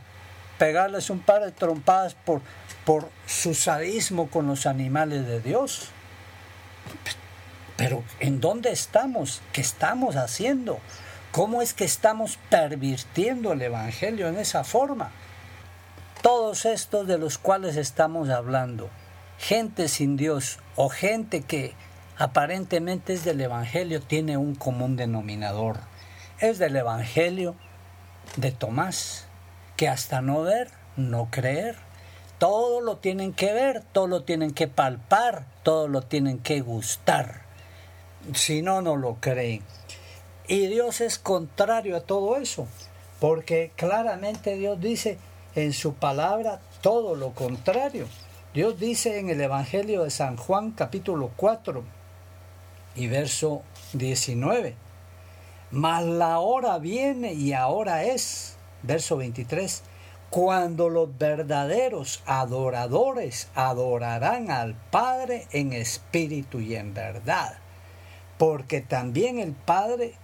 pegarles 0.59 1.09
un 1.09 1.21
par 1.21 1.43
de 1.43 1.51
trompadas 1.51 2.13
por, 2.13 2.41
por 2.85 3.09
su 3.25 3.55
sadismo 3.55 4.29
con 4.29 4.45
los 4.45 4.67
animales 4.67 5.25
de 5.25 5.41
Dios. 5.41 5.89
Pero 7.77 8.03
¿en 8.19 8.41
dónde 8.41 8.71
estamos? 8.71 9.41
¿Qué 9.53 9.61
estamos 9.61 10.17
haciendo? 10.17 10.79
¿Cómo 11.31 11.61
es 11.61 11.73
que 11.73 11.85
estamos 11.85 12.37
pervirtiendo 12.49 13.53
el 13.53 13.61
Evangelio 13.61 14.27
en 14.27 14.37
esa 14.37 14.63
forma? 14.63 15.11
Todos 16.21 16.65
estos 16.65 17.07
de 17.07 17.17
los 17.17 17.37
cuales 17.37 17.77
estamos 17.77 18.29
hablando, 18.29 18.89
gente 19.39 19.87
sin 19.87 20.17
Dios 20.17 20.59
o 20.75 20.89
gente 20.89 21.41
que 21.41 21.73
aparentemente 22.17 23.13
es 23.13 23.23
del 23.23 23.41
Evangelio, 23.41 24.01
tiene 24.01 24.37
un 24.37 24.53
común 24.53 24.97
denominador. 24.97 25.79
Es 26.39 26.59
del 26.59 26.75
Evangelio 26.75 27.55
de 28.35 28.51
Tomás 28.51 29.25
que 29.77 29.87
hasta 29.87 30.21
no 30.21 30.41
ver, 30.41 30.69
no 30.97 31.29
creer. 31.31 31.77
Todo 32.37 32.81
lo 32.81 32.97
tienen 32.97 33.33
que 33.33 33.53
ver, 33.53 33.83
todo 33.93 34.07
lo 34.07 34.23
tienen 34.23 34.51
que 34.51 34.67
palpar, 34.67 35.45
todo 35.63 35.87
lo 35.87 36.01
tienen 36.01 36.39
que 36.39 36.59
gustar. 36.61 37.41
Si 38.33 38.61
no, 38.61 38.81
no 38.81 38.97
lo 38.97 39.15
creen. 39.21 39.63
Y 40.47 40.67
Dios 40.67 40.99
es 40.99 41.17
contrario 41.17 41.95
a 41.95 42.01
todo 42.01 42.37
eso, 42.37 42.67
porque 43.19 43.71
claramente 43.75 44.55
Dios 44.55 44.79
dice 44.81 45.17
en 45.55 45.73
su 45.73 45.93
palabra 45.93 46.59
todo 46.81 47.15
lo 47.15 47.31
contrario. 47.31 48.07
Dios 48.51 48.79
dice 48.79 49.19
en 49.19 49.29
el 49.29 49.39
Evangelio 49.41 50.03
de 50.03 50.09
San 50.09 50.35
Juan 50.35 50.71
capítulo 50.71 51.29
4 51.35 51.83
y 52.95 53.05
verso 53.05 53.61
19, 53.93 54.73
mas 55.69 56.03
la 56.03 56.39
hora 56.39 56.79
viene 56.79 57.33
y 57.33 57.53
ahora 57.53 58.05
es 58.05 58.57
verso 58.81 59.17
23, 59.17 59.83
cuando 60.31 60.89
los 60.89 61.15
verdaderos 61.15 62.23
adoradores 62.25 63.49
adorarán 63.53 64.49
al 64.49 64.73
Padre 64.73 65.45
en 65.51 65.71
espíritu 65.71 66.59
y 66.59 66.75
en 66.75 66.95
verdad, 66.95 67.59
porque 68.39 68.81
también 68.81 69.37
el 69.37 69.53
Padre 69.53 70.15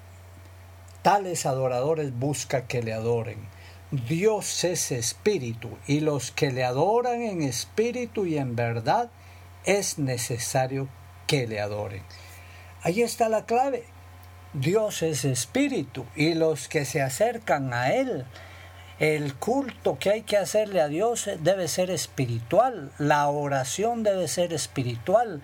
tales 1.04 1.46
adoradores 1.46 2.12
busca 2.18 2.66
que 2.66 2.82
le 2.82 2.92
adoren. 2.92 3.55
Dios 3.96 4.64
es 4.64 4.92
espíritu 4.92 5.70
y 5.88 6.02
los 6.02 6.32
que 6.32 6.52
le 6.52 6.64
adoran 6.64 7.22
en 7.22 7.42
espíritu 7.42 8.26
y 8.26 8.38
en 8.38 8.56
verdad 8.56 9.10
es 9.64 10.00
necesario 10.00 10.90
que 11.28 11.48
le 11.48 11.62
adoren. 11.62 12.04
Ahí 12.82 13.02
está 13.02 13.30
la 13.30 13.46
clave. 13.46 13.86
Dios 14.54 15.02
es 15.02 15.26
espíritu 15.26 16.06
y 16.16 16.34
los 16.34 16.68
que 16.68 16.86
se 16.86 17.02
acercan 17.02 17.74
a 17.74 17.94
Él, 17.94 18.26
el 19.00 19.36
culto 19.36 19.98
que 20.00 20.12
hay 20.12 20.22
que 20.22 20.38
hacerle 20.38 20.82
a 20.82 20.88
Dios 20.88 21.30
debe 21.40 21.68
ser 21.68 21.90
espiritual, 21.90 22.92
la 22.98 23.28
oración 23.28 24.04
debe 24.04 24.28
ser 24.28 24.54
espiritual, 24.54 25.42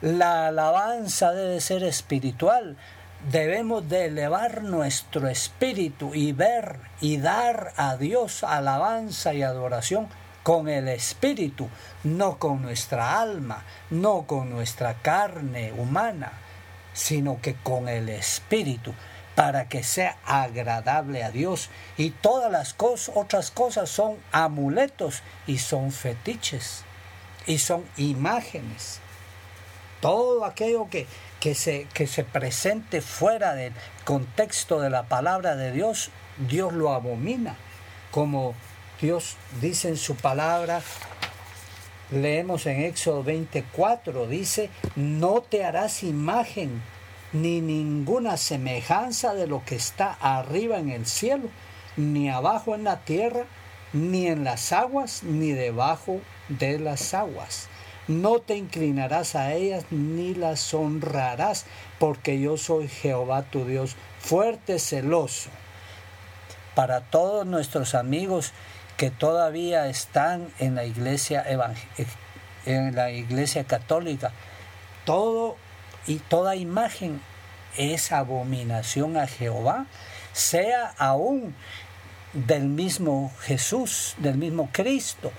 la 0.00 0.48
alabanza 0.48 1.32
debe 1.32 1.60
ser 1.60 1.82
espiritual. 1.82 2.76
Debemos 3.30 3.88
de 3.88 4.06
elevar 4.06 4.62
nuestro 4.62 5.28
espíritu 5.28 6.14
y 6.14 6.32
ver 6.32 6.78
y 7.00 7.18
dar 7.18 7.72
a 7.76 7.96
Dios 7.96 8.44
alabanza 8.44 9.34
y 9.34 9.42
adoración 9.42 10.08
con 10.42 10.68
el 10.68 10.88
espíritu, 10.88 11.68
no 12.04 12.38
con 12.38 12.62
nuestra 12.62 13.20
alma, 13.20 13.64
no 13.90 14.22
con 14.22 14.50
nuestra 14.50 14.94
carne 14.94 15.72
humana 15.72 16.32
sino 16.98 17.40
que 17.40 17.54
con 17.54 17.88
el 17.88 18.08
Espíritu, 18.08 18.92
para 19.36 19.68
que 19.68 19.84
sea 19.84 20.16
agradable 20.26 21.22
a 21.22 21.30
Dios. 21.30 21.70
Y 21.96 22.10
todas 22.10 22.50
las 22.50 22.74
cosas, 22.74 23.14
otras 23.16 23.50
cosas 23.52 23.88
son 23.88 24.16
amuletos 24.32 25.22
y 25.46 25.58
son 25.58 25.92
fetiches 25.92 26.82
y 27.46 27.58
son 27.58 27.84
imágenes. 27.96 29.00
Todo 30.00 30.44
aquello 30.44 30.88
que, 30.90 31.06
que, 31.40 31.54
se, 31.54 31.86
que 31.94 32.06
se 32.06 32.24
presente 32.24 33.00
fuera 33.00 33.54
del 33.54 33.72
contexto 34.04 34.80
de 34.80 34.90
la 34.90 35.04
palabra 35.04 35.56
de 35.56 35.72
Dios, 35.72 36.10
Dios 36.48 36.72
lo 36.72 36.92
abomina. 36.92 37.56
Como 38.10 38.54
Dios 39.00 39.36
dice 39.60 39.88
en 39.88 39.96
su 39.96 40.16
palabra, 40.16 40.80
leemos 42.10 42.66
en 42.66 42.82
Éxodo 42.82 43.22
24, 43.22 44.26
dice, 44.26 44.70
no 44.96 45.42
te 45.42 45.64
harás 45.64 46.02
imagen 46.02 46.82
ni 47.32 47.60
ninguna 47.60 48.36
semejanza 48.36 49.34
de 49.34 49.46
lo 49.46 49.64
que 49.64 49.76
está 49.76 50.16
arriba 50.20 50.78
en 50.78 50.90
el 50.90 51.06
cielo, 51.06 51.48
ni 51.96 52.30
abajo 52.30 52.74
en 52.74 52.84
la 52.84 53.00
tierra, 53.00 53.44
ni 53.92 54.26
en 54.26 54.44
las 54.44 54.72
aguas, 54.72 55.22
ni 55.22 55.52
debajo 55.52 56.20
de 56.48 56.78
las 56.78 57.14
aguas. 57.14 57.68
No 58.08 58.40
te 58.40 58.56
inclinarás 58.56 59.34
a 59.34 59.52
ellas 59.52 59.84
ni 59.90 60.34
las 60.34 60.72
honrarás, 60.72 61.66
porque 61.98 62.40
yo 62.40 62.56
soy 62.56 62.88
Jehová 62.88 63.42
tu 63.42 63.66
Dios, 63.66 63.96
fuerte, 64.18 64.78
celoso. 64.78 65.50
Para 66.74 67.02
todos 67.02 67.46
nuestros 67.46 67.94
amigos 67.94 68.52
que 68.96 69.10
todavía 69.10 69.88
están 69.88 70.48
en 70.58 70.74
la 70.74 70.84
iglesia 70.84 71.44
en 72.66 72.94
la 72.94 73.10
iglesia 73.10 73.64
católica, 73.64 74.32
todo 75.04 75.56
y 76.06 76.16
toda 76.16 76.56
imagen 76.56 77.20
es 77.76 78.12
abominación 78.12 79.16
a 79.16 79.26
Jehová, 79.26 79.86
sea 80.32 80.94
aún 80.98 81.54
del 82.32 82.64
mismo 82.64 83.32
Jesús, 83.40 84.14
del 84.18 84.36
mismo 84.36 84.68
Cristo. 84.72 85.32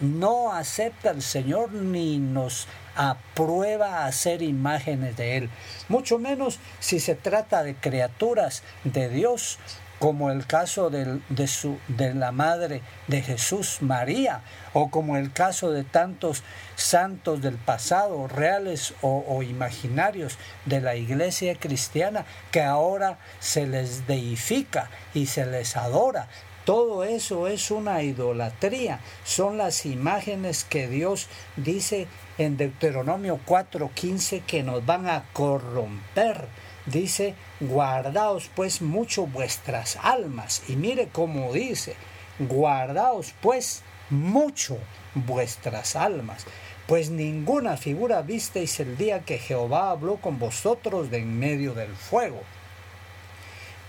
No 0.00 0.52
acepta 0.52 1.10
el 1.10 1.22
Señor 1.22 1.72
ni 1.72 2.18
nos 2.18 2.66
aprueba 2.96 4.06
hacer 4.06 4.42
imágenes 4.42 5.16
de 5.16 5.36
Él. 5.36 5.50
Mucho 5.88 6.18
menos 6.18 6.58
si 6.80 7.00
se 7.00 7.14
trata 7.14 7.62
de 7.62 7.74
criaturas 7.74 8.62
de 8.84 9.08
Dios 9.08 9.58
como 9.98 10.30
el 10.30 10.46
caso 10.46 10.90
de, 10.90 11.46
su, 11.46 11.78
de 11.88 12.12
la 12.14 12.32
madre 12.32 12.82
de 13.06 13.22
Jesús, 13.22 13.78
María, 13.80 14.42
o 14.72 14.90
como 14.90 15.16
el 15.16 15.32
caso 15.32 15.70
de 15.70 15.84
tantos 15.84 16.42
santos 16.74 17.40
del 17.40 17.56
pasado, 17.56 18.26
reales 18.26 18.92
o, 19.00 19.42
imaginarios 19.42 20.36
de 20.66 20.80
la 20.80 20.96
iglesia 20.96 21.54
cristiana, 21.54 22.26
que 22.50 22.62
ahora 22.62 23.18
se 23.40 23.66
les 23.66 24.06
deifica 24.06 24.90
y 25.14 25.26
se 25.26 25.46
les 25.46 25.76
adora. 25.76 26.28
Todo 26.64 27.04
eso 27.04 27.46
es 27.46 27.70
una 27.70 28.02
idolatría, 28.02 29.00
son 29.24 29.58
las 29.58 29.84
imágenes 29.84 30.64
que 30.64 30.88
Dios 30.88 31.28
dice 31.56 32.06
en 32.38 32.56
Deuteronomio 32.56 33.38
4:15 33.46 34.42
que 34.46 34.62
nos 34.62 34.84
van 34.86 35.08
a 35.08 35.24
corromper 35.32 36.48
dice, 36.86 37.34
guardaos 37.60 38.50
pues 38.54 38.82
mucho 38.82 39.26
vuestras 39.26 39.96
almas. 40.02 40.62
Y 40.68 40.76
mire 40.76 41.08
cómo 41.08 41.52
dice, 41.52 41.96
guardaos 42.38 43.34
pues 43.40 43.82
mucho 44.10 44.78
vuestras 45.14 45.96
almas. 45.96 46.46
Pues 46.86 47.10
ninguna 47.10 47.76
figura 47.76 48.20
visteis 48.22 48.78
el 48.80 48.96
día 48.96 49.20
que 49.20 49.38
Jehová 49.38 49.90
habló 49.90 50.16
con 50.16 50.38
vosotros 50.38 51.10
de 51.10 51.18
en 51.18 51.38
medio 51.38 51.72
del 51.72 51.94
fuego, 51.94 52.42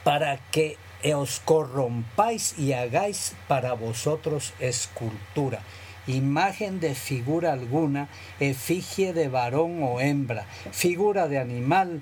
para 0.05 0.37
que 0.51 0.77
os 1.13 1.39
corrompáis 1.39 2.57
y 2.57 2.73
hagáis 2.73 3.35
para 3.47 3.73
vosotros 3.73 4.53
escultura 4.59 5.61
imagen 6.07 6.79
de 6.79 6.93
figura 6.93 7.53
alguna, 7.53 8.09
efigie 8.39 9.13
de 9.13 9.27
varón 9.27 9.81
o 9.83 9.99
hembra, 9.99 10.45
figura 10.71 11.27
de 11.27 11.39
animal, 11.39 12.01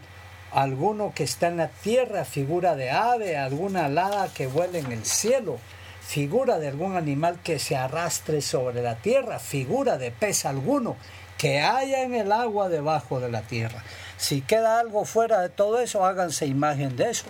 alguno 0.51 1.13
que 1.15 1.23
está 1.23 1.47
en 1.47 1.57
la 1.57 1.69
tierra, 1.69 2.25
figura 2.25 2.75
de 2.75 2.91
ave, 2.91 3.37
alguna 3.37 3.85
alada 3.85 4.29
que 4.33 4.47
vuela 4.47 4.77
en 4.77 4.91
el 4.91 5.05
cielo, 5.05 5.57
figura 6.01 6.59
de 6.59 6.67
algún 6.67 6.95
animal 6.95 7.39
que 7.43 7.59
se 7.59 7.75
arrastre 7.75 8.41
sobre 8.41 8.81
la 8.81 8.95
tierra, 8.95 9.39
figura 9.39 9.97
de 9.97 10.11
pez 10.11 10.45
alguno 10.45 10.95
que 11.37 11.59
haya 11.59 12.03
en 12.03 12.13
el 12.13 12.31
agua 12.31 12.69
debajo 12.69 13.19
de 13.19 13.29
la 13.29 13.41
tierra. 13.41 13.83
Si 14.17 14.41
queda 14.41 14.79
algo 14.79 15.05
fuera 15.05 15.41
de 15.41 15.49
todo 15.49 15.79
eso, 15.79 16.05
háganse 16.05 16.45
imagen 16.45 16.95
de 16.95 17.09
eso. 17.09 17.25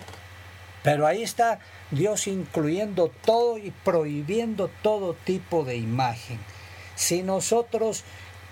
Pero 0.84 1.06
ahí 1.06 1.22
está 1.22 1.60
Dios 1.90 2.26
incluyendo 2.26 3.10
todo 3.24 3.56
y 3.56 3.70
prohibiendo 3.70 4.70
todo 4.82 5.14
tipo 5.14 5.64
de 5.64 5.76
imagen. 5.76 6.38
Si 6.94 7.22
nosotros 7.22 8.04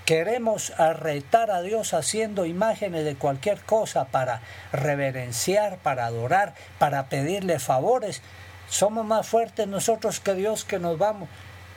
queremos 0.06 0.72
arretar 0.78 1.50
a 1.50 1.60
Dios 1.60 1.92
haciendo 1.92 2.46
imágenes 2.46 3.04
de 3.04 3.16
cualquier 3.16 3.60
cosa 3.60 4.06
para 4.06 4.40
reverenciar, 4.72 5.76
para 5.78 6.06
adorar, 6.06 6.54
para 6.78 7.10
pedirle 7.10 7.58
favores, 7.58 8.22
somos 8.66 9.04
más 9.04 9.28
fuertes 9.28 9.68
nosotros 9.68 10.18
que 10.18 10.34
Dios 10.34 10.64
que 10.64 10.78
nos 10.78 10.96
vamos, 10.96 11.28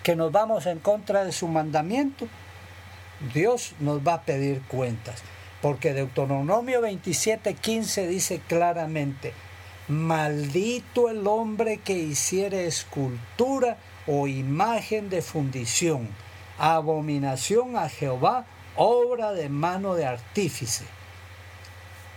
que 0.04 0.16
nos 0.16 0.32
vamos 0.32 0.68
en 0.68 0.80
contra 0.80 1.26
de 1.26 1.34
su 1.34 1.50
mandamiento. 1.50 2.30
Dios 3.34 3.74
nos 3.80 4.08
va 4.08 4.14
a 4.14 4.22
pedir 4.22 4.62
cuentas, 4.70 5.22
porque 5.62 5.94
Deuteronomio 5.94 6.82
27:15 6.82 8.08
dice 8.08 8.42
claramente, 8.48 9.34
maldito 9.88 11.10
el 11.10 11.28
hombre 11.28 11.78
que 11.78 11.94
hiciere 11.94 12.66
escultura 12.66 13.78
o 14.08 14.28
imagen 14.28 15.10
de 15.10 15.22
fundición 15.22 16.10
abominación 16.58 17.76
a 17.76 17.90
Jehová, 17.90 18.46
obra 18.76 19.34
de 19.34 19.50
mano 19.50 19.96
de 19.96 20.06
artífice. 20.06 20.86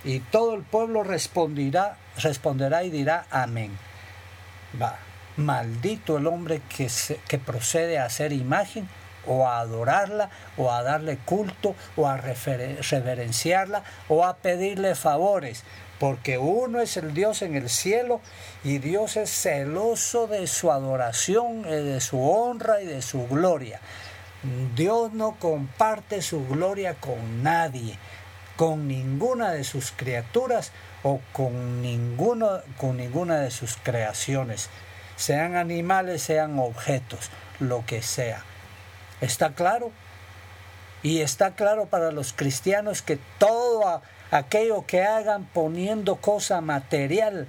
Y 0.04 0.20
todo 0.20 0.54
el 0.54 0.62
pueblo 0.62 1.02
responderá, 1.02 1.96
responderá 2.16 2.84
y 2.84 2.90
dirá 2.90 3.26
amén. 3.30 3.76
Va. 4.80 4.98
Maldito 5.36 6.18
el 6.18 6.26
hombre 6.26 6.60
que, 6.68 6.88
que 7.28 7.38
procede 7.38 7.98
a 7.98 8.06
hacer 8.06 8.32
imagen 8.32 8.88
o 9.26 9.46
a 9.46 9.60
adorarla 9.60 10.30
o 10.56 10.72
a 10.72 10.82
darle 10.82 11.18
culto 11.18 11.76
o 11.96 12.08
a 12.08 12.16
reverenciarla 12.16 13.84
o 14.08 14.24
a 14.24 14.36
pedirle 14.36 14.96
favores, 14.96 15.62
porque 15.98 16.38
uno 16.38 16.80
es 16.80 16.96
el 16.96 17.14
Dios 17.14 17.42
en 17.42 17.56
el 17.56 17.68
cielo 17.68 18.20
y 18.64 18.78
Dios 18.78 19.16
es 19.16 19.30
celoso 19.30 20.26
de 20.26 20.46
su 20.46 20.70
adoración, 20.70 21.62
de 21.62 22.00
su 22.00 22.20
honra 22.20 22.80
y 22.80 22.86
de 22.86 23.02
su 23.02 23.26
gloria. 23.26 23.80
Dios 24.76 25.12
no 25.12 25.36
comparte 25.38 26.22
su 26.22 26.46
gloria 26.46 26.94
con 26.94 27.42
nadie, 27.42 27.98
con 28.56 28.86
ninguna 28.86 29.50
de 29.50 29.64
sus 29.64 29.90
criaturas 29.90 30.72
o 31.02 31.20
con, 31.32 31.82
ninguno, 31.82 32.60
con 32.76 32.96
ninguna 32.96 33.40
de 33.40 33.50
sus 33.50 33.76
creaciones, 33.82 34.68
sean 35.16 35.56
animales, 35.56 36.22
sean 36.22 36.58
objetos, 36.58 37.30
lo 37.58 37.84
que 37.84 38.02
sea. 38.02 38.44
¿Está 39.20 39.54
claro? 39.54 39.90
Y 41.02 41.20
está 41.20 41.52
claro 41.52 41.86
para 41.86 42.12
los 42.12 42.32
cristianos 42.32 43.02
que 43.02 43.18
todo 43.38 44.02
aquello 44.30 44.84
que 44.86 45.02
hagan 45.02 45.44
poniendo 45.44 46.16
cosa 46.16 46.60
material, 46.60 47.46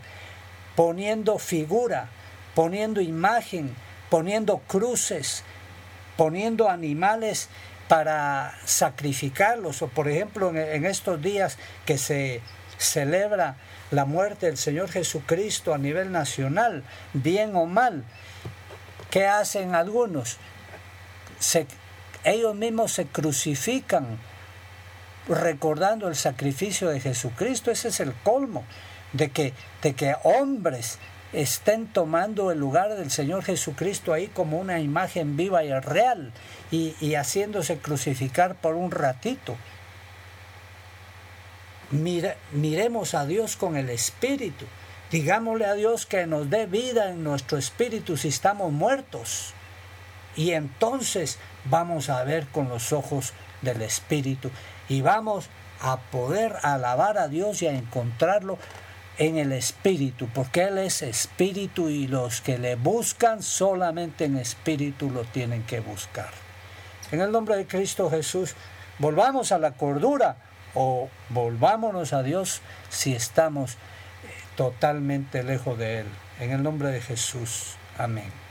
poniendo 0.75 1.37
figura, 1.39 2.09
poniendo 2.55 3.01
imagen, 3.01 3.75
poniendo 4.09 4.59
cruces, 4.59 5.43
poniendo 6.17 6.69
animales 6.69 7.49
para 7.87 8.53
sacrificarlos, 8.65 9.81
o 9.81 9.87
por 9.87 10.07
ejemplo 10.07 10.55
en, 10.55 10.85
estos 10.85 11.21
días 11.21 11.57
que 11.85 11.97
se 11.97 12.41
celebra 12.77 13.55
la 13.91 14.05
muerte 14.05 14.45
del 14.45 14.57
Señor 14.57 14.89
Jesucristo 14.89 15.73
a 15.73 15.77
nivel 15.77 16.11
nacional, 16.11 16.83
bien 17.13 17.55
o 17.55 17.65
mal, 17.65 18.03
¿qué 19.09 19.27
hacen 19.27 19.75
algunos? 19.75 20.37
ellos 22.25 22.53
mismos 22.53 22.91
se 22.91 23.05
crucifican 23.05 24.19
recordando 25.29 26.07
el 26.07 26.15
sacrificio 26.15 26.89
de 26.89 26.99
Jesucristo, 26.99 27.71
ese 27.71 27.89
es 27.89 27.99
el 27.99 28.13
colmo 28.13 28.63
de 29.13 29.29
que, 29.29 29.53
de 29.81 29.93
que 29.93 30.15
hombres 30.23 30.99
estén 31.33 31.87
tomando 31.87 32.51
el 32.51 32.59
lugar 32.59 32.95
del 32.95 33.11
Señor 33.11 33.43
Jesucristo 33.43 34.13
ahí 34.13 34.27
como 34.27 34.59
una 34.59 34.79
imagen 34.79 35.37
viva 35.37 35.63
y 35.63 35.71
real 35.71 36.31
y, 36.71 37.13
haciéndose 37.13 37.77
crucificar 37.77 38.55
por 38.55 38.75
un 38.75 38.91
ratito. 38.91 39.55
miremos 41.91 43.13
a 43.13 43.25
Dios 43.25 43.55
con 43.55 43.77
el 43.77 43.89
Espíritu. 43.89 44.65
Digámosle 45.11 45.65
a 45.65 45.73
Dios 45.73 46.05
que 46.05 46.27
nos 46.27 46.49
dé 46.51 46.67
vida 46.67 47.09
en 47.09 47.23
nuestro 47.23 47.57
espíritu 47.57 48.15
si 48.15 48.27
estamos 48.27 48.71
muertos. 48.71 49.53
Y 50.35 50.51
entonces 50.51 51.39
vamos 51.65 52.09
a 52.09 52.23
ver 52.23 52.45
con 52.47 52.69
los 52.69 52.93
ojos 52.93 53.33
del 53.63 53.81
Espíritu 53.81 54.51
y 54.89 55.01
vamos 55.01 55.49
a 55.81 55.97
poder 55.97 56.57
alabar 56.63 57.17
a 57.17 57.27
Dios 57.29 57.61
y 57.61 57.67
a 57.67 57.73
encontrarlo 57.73 58.57
en 59.17 59.37
el 59.37 59.51
espíritu, 59.51 60.27
porque 60.33 60.63
Él 60.63 60.77
es 60.77 61.01
espíritu 61.01 61.89
y 61.89 62.07
los 62.07 62.41
que 62.41 62.57
le 62.57 62.75
buscan 62.75 63.43
solamente 63.43 64.25
en 64.25 64.37
espíritu 64.37 65.09
lo 65.09 65.23
tienen 65.23 65.63
que 65.63 65.79
buscar. 65.79 66.29
En 67.11 67.21
el 67.21 67.31
nombre 67.31 67.55
de 67.55 67.67
Cristo 67.67 68.09
Jesús, 68.09 68.55
volvamos 68.97 69.51
a 69.51 69.59
la 69.59 69.71
cordura, 69.71 70.37
o 70.73 71.09
volvámonos 71.29 72.13
a 72.13 72.23
Dios 72.23 72.61
si 72.89 73.13
estamos 73.13 73.73
eh, 73.73 73.77
totalmente 74.55 75.43
lejos 75.43 75.77
de 75.77 75.99
Él. 76.01 76.07
En 76.39 76.51
el 76.51 76.63
nombre 76.63 76.89
de 76.89 77.01
Jesús. 77.01 77.75
Amén. 77.97 78.48